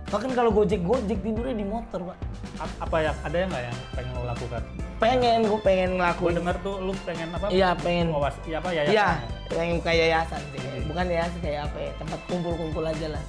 Bahkan 0.05 0.31
kalau 0.35 0.51
gojek-gojek 0.51 1.15
tidurnya 1.17 1.55
di 1.55 1.63
motor 1.63 2.11
Pak. 2.11 2.17
Ap- 2.55 2.77
Apa 2.81 2.95
ya? 3.01 3.11
Ada 3.23 3.35
yang 3.37 3.49
nggak 3.49 3.63
yang 3.63 3.77
pengen 3.91 4.11
lo 4.11 4.23
lakukan? 4.25 4.61
Pengen, 4.95 5.39
gue 5.43 5.59
pengen 5.61 5.89
Gue 5.89 5.97
ngelakuin. 5.97 6.33
denger 6.35 6.55
tuh 6.59 6.75
lu 6.79 6.91
pengen 7.03 7.27
apa? 7.31 7.45
Iya, 7.47 7.69
pengen. 7.79 8.07
Wawas, 8.11 8.35
iya 8.43 8.57
apa 8.59 8.69
yayasan? 8.69 8.91
Iya, 8.91 9.07
pengen 9.47 9.73
buka 9.79 9.91
yayasan 9.91 10.41
sih. 10.51 10.59
Bukan 10.85 11.05
yayasan 11.07 11.39
kayak 11.39 11.61
apa 11.67 11.77
ya, 11.79 11.91
tempat 11.95 12.19
kumpul-kumpul 12.27 12.83
aja 12.83 13.07
lah. 13.11 13.23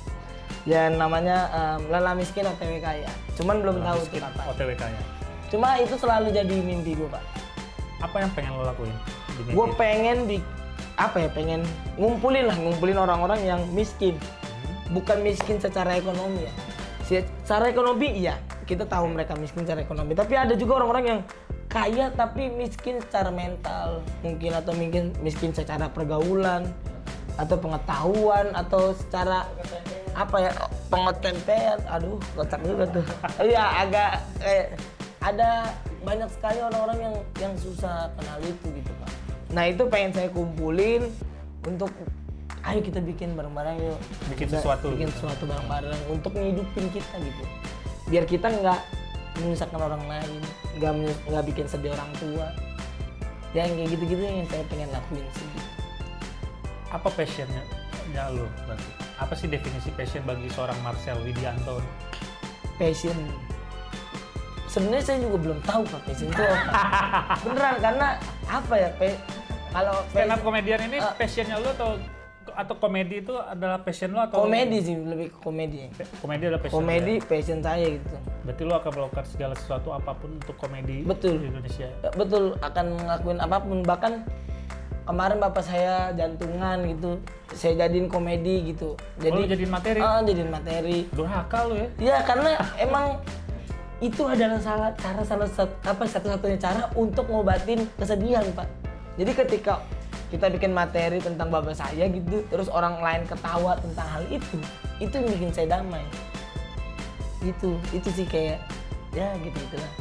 Ya 0.66 0.90
namanya 0.90 1.46
em, 1.54 1.86
Lala 1.88 2.18
Miskin 2.18 2.42
OTW 2.42 2.82
Kaya. 2.82 3.06
Cuman 3.38 3.62
belum 3.62 3.86
tahu 3.86 3.98
itu 4.10 4.18
apa. 4.18 4.50
OTWK-nya. 4.50 5.02
Cuma 5.46 5.78
itu 5.78 5.94
selalu 5.94 6.34
jadi 6.34 6.54
mimpi 6.58 6.98
gue 6.98 7.06
pak. 7.06 7.22
Apa 8.02 8.26
yang 8.26 8.30
pengen 8.34 8.58
lo 8.58 8.66
lakuin? 8.66 8.92
Gue 9.46 9.66
pengen 9.78 10.26
di 10.26 10.42
apa 10.96 11.22
ya 11.22 11.28
pengen 11.28 11.60
ngumpulin 12.00 12.50
lah 12.50 12.56
ngumpulin 12.58 12.98
orang-orang 12.98 13.40
yang 13.46 13.60
miskin. 13.70 14.18
Bukan 14.90 15.22
miskin 15.22 15.62
secara 15.62 15.94
ekonomi 15.94 16.50
ya. 16.50 16.52
Secara 17.06 17.70
ekonomi 17.70 18.26
iya 18.26 18.42
kita 18.66 18.82
tahu 18.90 19.06
mereka 19.14 19.38
miskin 19.38 19.62
secara 19.62 19.86
ekonomi. 19.86 20.18
Tapi 20.18 20.34
ada 20.34 20.58
juga 20.58 20.82
orang-orang 20.82 21.04
yang 21.06 21.20
kaya 21.70 22.10
tapi 22.14 22.50
miskin 22.50 22.98
secara 22.98 23.30
mental 23.30 24.02
mungkin 24.26 24.50
atau 24.54 24.72
mungkin 24.74 25.14
miskin 25.22 25.54
secara 25.54 25.86
pergaulan 25.90 26.66
atau 27.36 27.56
pengetahuan 27.60 28.50
atau 28.56 28.96
secara 28.96 29.44
apa 30.16 30.36
ya 30.40 30.50
pengetempean 30.88 31.78
aduh 31.92 32.16
kocak 32.32 32.60
juga 32.64 32.84
tuh 32.88 33.04
iya 33.52 33.84
agak 33.84 34.10
kayak 34.40 34.66
ada 35.20 35.76
banyak 36.00 36.30
sekali 36.32 36.58
orang-orang 36.64 36.98
yang 37.04 37.14
yang 37.36 37.54
susah 37.60 38.08
kenal 38.16 38.38
itu 38.40 38.66
gitu 38.72 38.90
pak 39.04 39.10
nah 39.52 39.64
itu 39.68 39.82
pengen 39.92 40.16
saya 40.16 40.28
kumpulin 40.32 41.12
untuk 41.68 41.92
ayo 42.64 42.80
kita 42.80 42.98
bikin 43.04 43.36
bareng-bareng 43.36 43.76
yuk 43.78 43.98
Bikin 44.32 44.48
Kita 44.48 44.58
sesuatu 44.58 44.90
bikin 44.90 45.06
gitu. 45.12 45.16
sesuatu 45.20 45.44
bareng-bareng 45.44 46.00
untuk 46.08 46.32
ngidupin 46.32 46.86
kita 46.90 47.14
gitu 47.20 47.42
biar 48.08 48.24
kita 48.24 48.48
nggak 48.48 48.80
menyusahkan 49.36 49.80
orang 49.82 50.02
lain 50.08 50.40
nggak 50.80 50.92
nggak 51.28 51.44
bikin 51.44 51.66
sedih 51.68 51.92
orang 51.92 52.10
tua 52.16 52.48
ya 53.52 53.68
yang 53.68 53.76
kayak 53.76 53.90
gitu-gitu 53.94 54.22
yang 54.24 54.48
saya 54.48 54.64
pengen 54.72 54.88
lakuin 54.90 55.26
sih 55.36 55.48
Apa 56.86 57.10
passionnya? 57.12 57.60
Ya 58.14 58.30
lu 58.30 58.46
berarti. 58.64 59.05
Apa 59.16 59.32
sih 59.32 59.46
definisi 59.46 59.88
passion 59.90 60.20
bagi 60.22 60.48
seorang 60.48 60.76
Marcel 60.80 61.16
Widianto? 61.20 61.80
passion 62.76 63.16
sebenarnya 64.68 65.00
saya 65.02 65.18
juga 65.18 65.38
belum 65.40 65.58
tahu 65.64 65.80
pak 65.86 66.00
passion 66.04 66.28
itu 66.28 66.44
apa 66.44 66.72
beneran 67.48 67.76
karena 67.80 68.08
apa 68.44 68.74
ya 68.76 68.90
pe- 68.92 69.20
kalau 69.72 69.96
Stand 70.06 70.28
up 70.30 70.40
komedian 70.42 70.80
ini 70.84 70.98
Ah. 70.98 71.16
passionnya 71.16 71.56
lu 71.56 71.68
atau 71.70 71.96
atau 72.46 72.74
komedi 72.76 73.16
itu 73.18 73.32
adalah 73.32 73.80
passion 73.80 74.12
lu 74.12 74.20
atau 74.20 74.44
komedi 74.44 74.76
sih 74.82 74.92
lebih 74.94 75.28
ke 75.30 75.38
komedi 75.40 75.88
komedi 76.20 76.42
adalah 76.46 76.60
passion 76.60 76.76
komedi 76.76 77.14
ya? 77.14 77.24
passion 77.24 77.58
saya 77.60 77.86
gitu 77.90 78.16
berarti 78.42 78.62
lu 78.62 78.74
akan 78.74 78.90
melakukan 78.92 79.24
segala 79.26 79.54
sesuatu 79.54 79.88
apa 79.90 80.10
pun 80.12 80.30
untuk 80.36 80.56
komedi 80.56 80.96
Betul. 81.02 81.40
di 81.40 81.48
Indonesia 81.48 81.88
Ya, 81.96 82.10
betul 82.12 82.44
akan 82.60 82.84
ngelakuin 82.94 83.38
apa 83.40 83.56
pun 83.58 83.78
bahkan 83.82 84.12
kemarin 85.06 85.38
bapak 85.38 85.62
saya 85.62 86.10
jantungan 86.18 86.82
gitu 86.84 87.16
saya 87.54 87.86
jadiin 87.86 88.10
komedi 88.10 88.74
gitu. 88.74 88.98
Jadi 89.22 89.40
oh, 89.40 89.48
jadiin 89.48 89.70
materi? 89.70 90.00
Ah, 90.02 90.20
jadiin 90.20 90.50
materi. 90.50 91.06
Durhaka 91.14 91.58
lu 91.70 91.74
ya? 91.78 91.88
Ya 92.02 92.16
karena 92.26 92.58
emang 92.76 93.22
itu 94.02 94.26
adalah 94.28 94.60
salah 94.60 94.90
cara 94.98 95.22
salah 95.24 95.48
sat- 95.48 95.80
apa 95.86 96.04
satu-satunya 96.04 96.58
cara 96.60 96.90
untuk 96.98 97.30
ngobatin 97.30 97.86
kesedihan 97.96 98.44
pak. 98.52 98.68
Jadi 99.16 99.32
ketika 99.32 99.80
kita 100.28 100.50
bikin 100.50 100.74
materi 100.74 101.22
tentang 101.22 101.48
bapak 101.48 101.72
saya 101.72 102.10
gitu 102.10 102.42
terus 102.50 102.66
orang 102.68 102.98
lain 102.98 103.22
ketawa 103.24 103.78
tentang 103.78 104.08
hal 104.10 104.22
itu 104.28 104.58
itu 104.98 105.14
yang 105.14 105.30
bikin 105.32 105.50
saya 105.54 105.80
damai. 105.80 106.02
Itu 107.40 107.78
itu 107.94 108.10
sih 108.10 108.26
kayak 108.26 108.58
ya 109.16 109.32
gitu 109.40 109.56
gitulah 109.56 109.92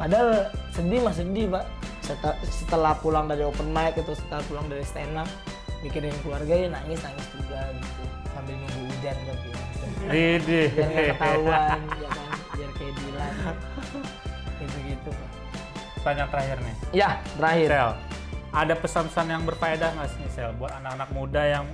padahal 0.00 0.48
sedih 0.72 1.04
mah 1.04 1.12
sedih 1.12 1.46
pak 1.52 1.64
setelah, 2.10 2.36
setelah 2.42 2.92
pulang 2.98 3.26
dari 3.30 3.46
open 3.46 3.70
mic 3.70 3.94
itu 3.94 4.12
setelah 4.18 4.42
pulang 4.50 4.66
dari 4.66 4.82
stand 4.82 5.14
up 5.14 5.30
mikirin 5.80 6.12
keluarga 6.26 6.52
ya 6.52 6.68
nangis 6.68 7.00
nangis 7.00 7.26
juga 7.32 7.60
gitu 7.78 8.02
sambil 8.34 8.54
nunggu 8.58 8.80
hujan 8.90 9.16
tapi 9.16 9.48
Ini. 10.10 10.62
biar 10.74 10.88
nggak 10.90 11.06
ketahuan 11.14 11.78
ya 12.02 12.08
kan 12.10 12.30
biar 12.56 12.70
kayak 12.76 12.94
Dilan 12.98 13.32
gitu 14.60 14.78
gitu 14.90 15.10
Tanya 16.00 16.24
terakhir 16.32 16.58
nih. 16.64 16.76
ya 16.96 17.08
terakhir 17.36 17.68
Sel, 17.68 17.90
ada 18.56 18.74
pesan-pesan 18.74 19.26
yang 19.28 19.42
berfaedah 19.44 19.88
nggak 20.00 20.08
sih 20.16 20.24
Sel 20.32 20.50
buat 20.56 20.72
anak-anak 20.80 21.08
muda 21.12 21.42
yang 21.44 21.64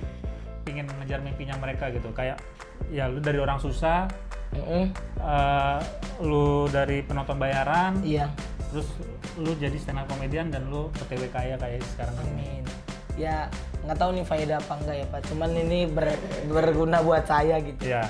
ingin 0.67 0.83
mengejar 0.91 1.23
mimpinya 1.23 1.55
mereka 1.55 1.87
gitu? 1.95 2.11
Kayak 2.11 2.43
ya 2.91 3.07
lu 3.07 3.23
dari 3.23 3.39
orang 3.39 3.55
susah, 3.63 4.03
Mm-mm. 4.51 4.91
eh, 5.15 5.79
lu 6.27 6.67
dari 6.67 7.07
penonton 7.07 7.39
bayaran, 7.39 8.03
iya 8.03 8.27
terus 8.69 8.87
lu 9.39 9.51
jadi 9.55 9.77
stand 9.79 9.99
up 9.99 10.07
comedian 10.07 10.51
dan 10.51 10.67
lu 10.67 10.91
PTW 10.97 11.31
kaya 11.31 11.55
kayak 11.55 11.79
sekarang 11.95 12.15
ini. 12.35 12.61
ya 13.17 13.49
nggak 13.81 13.97
tahu 13.97 14.13
nih 14.13 14.25
faedah 14.27 14.57
apa 14.61 14.73
enggak 14.77 14.95
ya 15.01 15.05
pak 15.09 15.21
cuman 15.25 15.49
ini 15.57 15.79
ber- 15.89 16.21
berguna 16.45 17.01
buat 17.01 17.25
saya 17.25 17.57
gitu 17.65 17.89
Iya. 17.89 18.05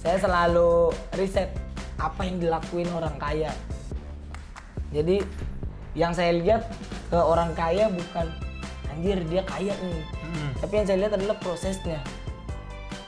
saya 0.00 0.16
selalu 0.16 0.96
riset 1.12 1.52
apa 1.96 2.24
yang 2.24 2.36
dilakuin 2.36 2.88
orang 2.92 3.16
kaya. 3.16 3.52
Jadi 4.92 5.24
yang 5.96 6.12
saya 6.12 6.36
lihat 6.36 6.68
ke 7.08 7.16
orang 7.16 7.56
kaya 7.56 7.88
bukan 7.88 8.28
anjir 8.92 9.18
dia 9.26 9.42
kaya 9.42 9.72
nih. 9.72 10.04
Mm. 10.24 10.50
Tapi 10.60 10.72
yang 10.76 10.86
saya 10.86 10.98
lihat 11.04 11.12
adalah 11.16 11.36
prosesnya. 11.40 12.00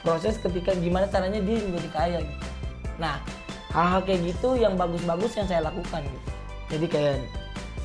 Proses 0.01 0.41
ketika 0.41 0.73
gimana 0.73 1.05
caranya 1.05 1.37
dia 1.37 1.61
menjadi 1.61 1.89
kaya 1.93 2.17
gitu. 2.25 2.45
Nah, 2.97 3.21
hal-hal 3.71 4.01
kayak 4.03 4.21
gitu 4.33 4.57
yang 4.57 4.73
bagus-bagus 4.73 5.37
yang 5.37 5.47
saya 5.47 5.61
lakukan 5.65 6.01
gitu. 6.03 6.29
Jadi 6.69 6.85
kayak 6.85 7.17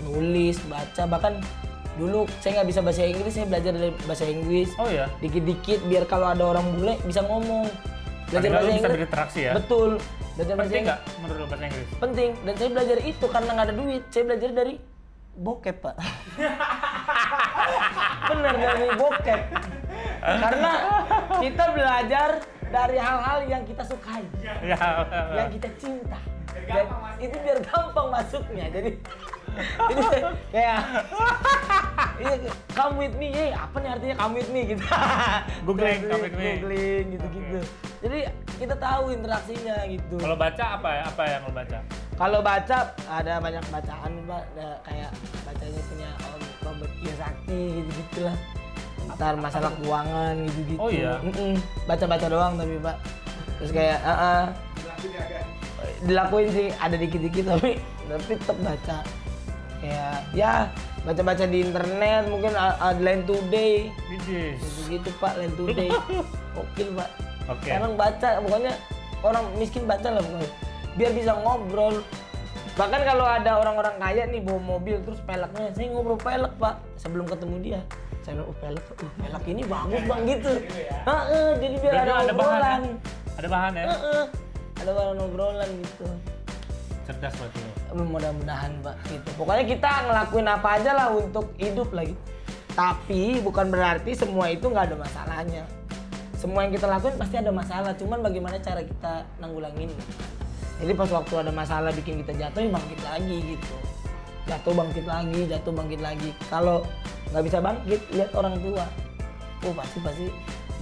nulis, 0.03 0.61
baca, 0.65 1.03
bahkan 1.07 1.41
dulu 1.95 2.27
saya 2.39 2.59
nggak 2.59 2.69
bisa 2.69 2.81
bahasa 2.83 3.03
Inggris, 3.03 3.33
saya 3.33 3.47
belajar 3.47 3.73
dari 3.73 3.95
bahasa 4.03 4.27
Inggris 4.27 4.69
Oh 4.77 4.91
ya. 4.91 5.07
dikit-dikit 5.19 5.79
biar 5.87 6.05
kalau 6.05 6.27
ada 6.27 6.45
orang 6.45 6.67
bule 6.73 6.95
bisa 7.03 7.23
ngomong. 7.23 7.71
Belajar 8.29 8.51
bahasa 8.51 8.67
bisa 8.67 8.75
Inggris. 8.75 8.93
berinteraksi 8.93 9.41
ya. 9.43 9.53
Betul. 9.55 9.91
Belajar 10.35 10.55
bahasa 10.55 10.69
Penting 10.69 10.85
nggak 10.85 11.01
menurut 11.17 11.39
lu 11.39 11.47
bahasa 11.47 11.65
Inggris? 11.65 11.89
Penting. 11.97 12.31
Dan 12.43 12.55
saya 12.55 12.71
belajar 12.71 12.99
itu 13.01 13.27
karena 13.27 13.51
nggak 13.51 13.67
ada 13.67 13.75
duit. 13.75 14.03
Saya 14.11 14.25
belajar 14.27 14.51
dari 14.53 14.75
bokep, 15.35 15.77
Pak. 15.81 15.97
Bener 18.29 18.55
dari 18.55 18.89
bokep. 18.95 19.41
Karena 20.21 20.73
kita 21.39 21.65
belajar 21.71 22.29
dari 22.67 22.99
hal-hal 22.99 23.39
yang 23.47 23.63
kita 23.63 23.83
sukai, 23.87 24.25
Ya. 24.43 25.07
yang 25.33 25.49
kita 25.49 25.69
cinta. 25.79 26.19
Itu 27.19 27.37
biar 27.41 27.59
gampang 27.63 28.09
masuknya. 28.11 28.67
Jadi 28.71 28.91
jadi 29.87 30.03
kayak 30.51 30.81
iya 32.19 32.35
come 32.75 33.07
with 33.07 33.15
me, 33.15 33.31
hey, 33.31 33.55
apa 33.55 33.77
nih 33.79 33.91
artinya 33.95 34.15
come 34.19 34.35
with 34.43 34.51
me 34.51 34.61
gitu. 34.67 34.83
Googling, 35.63 36.01
come 36.11 36.23
with 36.27 36.35
me. 36.35 36.59
Googling 36.59 37.07
gitu-gitu. 37.15 37.59
Jadi 38.03 38.19
kita 38.59 38.75
tahu 38.79 39.15
interaksinya 39.15 39.87
gitu. 39.87 40.19
Kalau 40.19 40.35
baca 40.35 40.65
apa 40.75 40.89
ya? 40.91 41.03
Apa 41.07 41.23
yang 41.27 41.41
lu 41.47 41.55
baca? 41.55 41.79
Kalau 42.15 42.41
baca 42.43 42.79
ada 43.11 43.33
banyak 43.43 43.65
bacaan 43.71 44.11
pak, 44.27 44.43
ada 44.55 44.69
kayak 44.87 45.11
bacanya 45.47 45.81
punya 45.91 46.11
Om 46.19 46.43
Robert 46.67 46.93
Kiyosaki 46.99 47.63
gitu 47.79 47.91
gitu 47.95 48.21
lah. 48.27 48.37
Ntar 49.15 49.35
masalah 49.39 49.71
keuangan 49.79 50.35
gitu 50.51 50.61
gitu. 50.75 50.79
Oh 50.83 50.91
iya? 50.91 51.19
Baca-baca 51.87 52.27
doang 52.27 52.59
tapi 52.59 52.75
pak. 52.83 52.97
Terus 53.63 53.71
kayak, 53.71 53.99
ah 54.03 54.11
ah. 54.11 54.43
Dilakuin 56.05 56.49
sih 56.53 56.67
ada 56.79 56.97
dikit-dikit 56.97 57.45
tapi 57.57 57.81
tapi 58.09 58.33
tetap 58.37 58.59
baca. 58.61 58.99
Kayak 59.85 60.19
ya 60.33 60.53
baca-baca 61.05 61.45
di 61.45 61.61
internet 61.61 62.23
mungkin 62.33 62.57
ada 62.57 62.97
Line 62.97 63.29
Today 63.29 63.93
gitu 64.09 64.57
gitu 64.89 65.09
pak 65.21 65.37
Line 65.37 65.55
Today. 65.57 65.91
Oke 66.63 66.83
pak. 66.97 67.09
Oke. 67.45 67.69
Sekarang 67.69 67.93
baca, 68.01 68.41
pokoknya 68.41 68.73
orang 69.21 69.45
miskin 69.61 69.85
baca 69.85 70.09
lah 70.09 70.23
pokoknya. 70.25 70.51
Biar 70.97 71.13
bisa 71.13 71.33
ngobrol. 71.37 72.01
Bahkan 72.75 73.01
kalau 73.07 73.27
ada 73.29 73.51
orang-orang 73.61 73.95
kaya 74.01 74.25
nih 74.27 74.41
bawa 74.43 74.59
mobil 74.59 74.99
terus 75.05 75.21
peleknya, 75.23 75.71
saya 75.77 75.87
ngobrol 75.93 76.19
pelek 76.19 76.53
pak 76.57 76.81
sebelum 76.99 77.29
ketemu 77.29 77.57
dia. 77.61 77.81
Saya 78.25 78.41
oh 78.41 78.57
pelek, 78.57 78.81
uh, 79.05 79.13
pelek 79.21 79.45
ini 79.53 79.63
bagus 79.69 80.01
bang 80.09 80.21
gitu. 80.25 80.53
Heeh, 80.81 81.49
jadi 81.61 81.77
biar 81.77 81.93
Berarti 81.93 82.09
ada 82.09 82.23
ada 82.25 82.33
bahan. 82.33 82.61
ya? 82.65 82.77
Ada 83.37 83.49
bahan 83.53 83.73
ya? 83.77 83.85
Heeh, 83.85 84.23
ada 84.85 84.93
bahan 84.93 85.19
obrolan 85.25 85.71
gitu. 85.81 86.07
Cerdas 87.09 87.33
berarti 87.41 87.61
Mudah-mudahan 87.97 88.73
pak 88.85 88.97
gitu. 89.09 89.29
Pokoknya 89.41 89.65
kita 89.65 89.91
ngelakuin 90.05 90.49
apa 90.49 90.69
aja 90.77 90.91
lah 90.93 91.09
untuk 91.17 91.57
hidup 91.57 91.89
lagi. 91.97 92.13
Tapi 92.77 93.41
bukan 93.41 93.73
berarti 93.73 94.13
semua 94.13 94.53
itu 94.53 94.69
nggak 94.69 94.93
ada 94.93 94.97
masalahnya. 95.01 95.65
Semua 96.37 96.69
yang 96.69 96.77
kita 96.77 96.85
lakuin 96.85 97.17
pasti 97.17 97.41
ada 97.41 97.49
masalah. 97.49 97.97
Cuman 97.97 98.21
bagaimana 98.21 98.61
cara 98.61 98.85
kita 98.85 99.25
nanggulangin. 99.41 99.89
Jadi 100.83 100.93
pas 100.93 101.09
waktu 101.09 101.35
ada 101.39 101.53
masalah 101.55 101.95
bikin 101.95 102.21
kita 102.21 102.35
jatuh, 102.35 102.61
ya 102.61 102.69
bangkit 102.69 103.01
lagi 103.01 103.37
gitu. 103.57 103.77
Jatuh 104.45 104.75
bangkit 104.77 105.07
lagi, 105.07 105.41
jatuh 105.49 105.73
bangkit 105.73 106.01
lagi. 106.03 106.31
Kalau 106.51 106.85
nggak 107.33 107.45
bisa 107.47 107.59
bangkit, 107.63 108.01
lihat 108.13 108.31
orang 108.37 108.59
tua. 108.61 108.85
Oh 109.65 109.73
pasti 109.73 109.99
pasti 110.05 110.27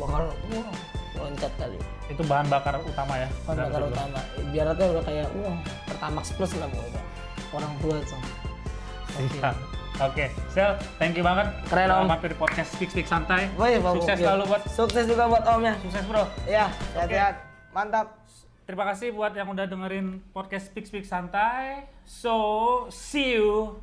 bakal 0.01 0.27
wah, 0.27 0.75
loncat 1.23 1.53
kali. 1.57 1.79
Itu 2.11 2.23
bahan 2.27 2.47
bakar 2.51 2.75
utama 2.83 3.15
ya? 3.17 3.29
Bahan 3.47 3.57
bakar 3.71 3.81
lu. 3.81 3.89
utama. 3.95 4.21
Ibaratnya 4.37 4.87
udah 4.93 5.03
kayak 5.07 5.27
wah 5.39 5.59
pertamax 5.87 6.25
plus 6.35 6.53
lah 6.59 6.69
pokoknya. 6.69 7.03
Orang 7.53 7.73
tua 7.79 7.95
itu. 8.01 8.17
Oke. 9.13 9.39
Iya. 9.39 9.53
Oke, 10.01 10.25
Sel, 10.49 10.73
thank 10.97 11.13
you 11.15 11.21
banget. 11.21 11.53
Keren, 11.69 11.85
Udah 11.93 12.01
Om. 12.01 12.09
Mampir 12.09 12.33
di 12.33 12.39
podcast 12.41 12.73
Speak 12.75 12.89
Speak 12.89 13.05
Santai. 13.05 13.53
Pak 13.55 13.77
Sukses 13.77 14.17
Bukil. 14.17 14.25
selalu 14.25 14.43
buat 14.49 14.63
Sukses 14.67 15.05
juga 15.05 15.25
buat 15.29 15.45
Om 15.45 15.63
ya. 15.69 15.75
sukses 15.85 16.05
bro. 16.09 16.25
Ya, 16.49 16.73
sehat-sehat. 16.97 17.35
Mantap. 17.77 18.07
Terima 18.65 18.89
kasih 18.89 19.13
buat 19.13 19.37
yang 19.37 19.53
udah 19.53 19.69
dengerin 19.69 20.25
podcast 20.33 20.73
Speak 20.73 20.89
Speak 20.89 21.05
Santai. 21.05 21.85
So, 22.09 22.89
see 22.89 23.37
you 23.37 23.77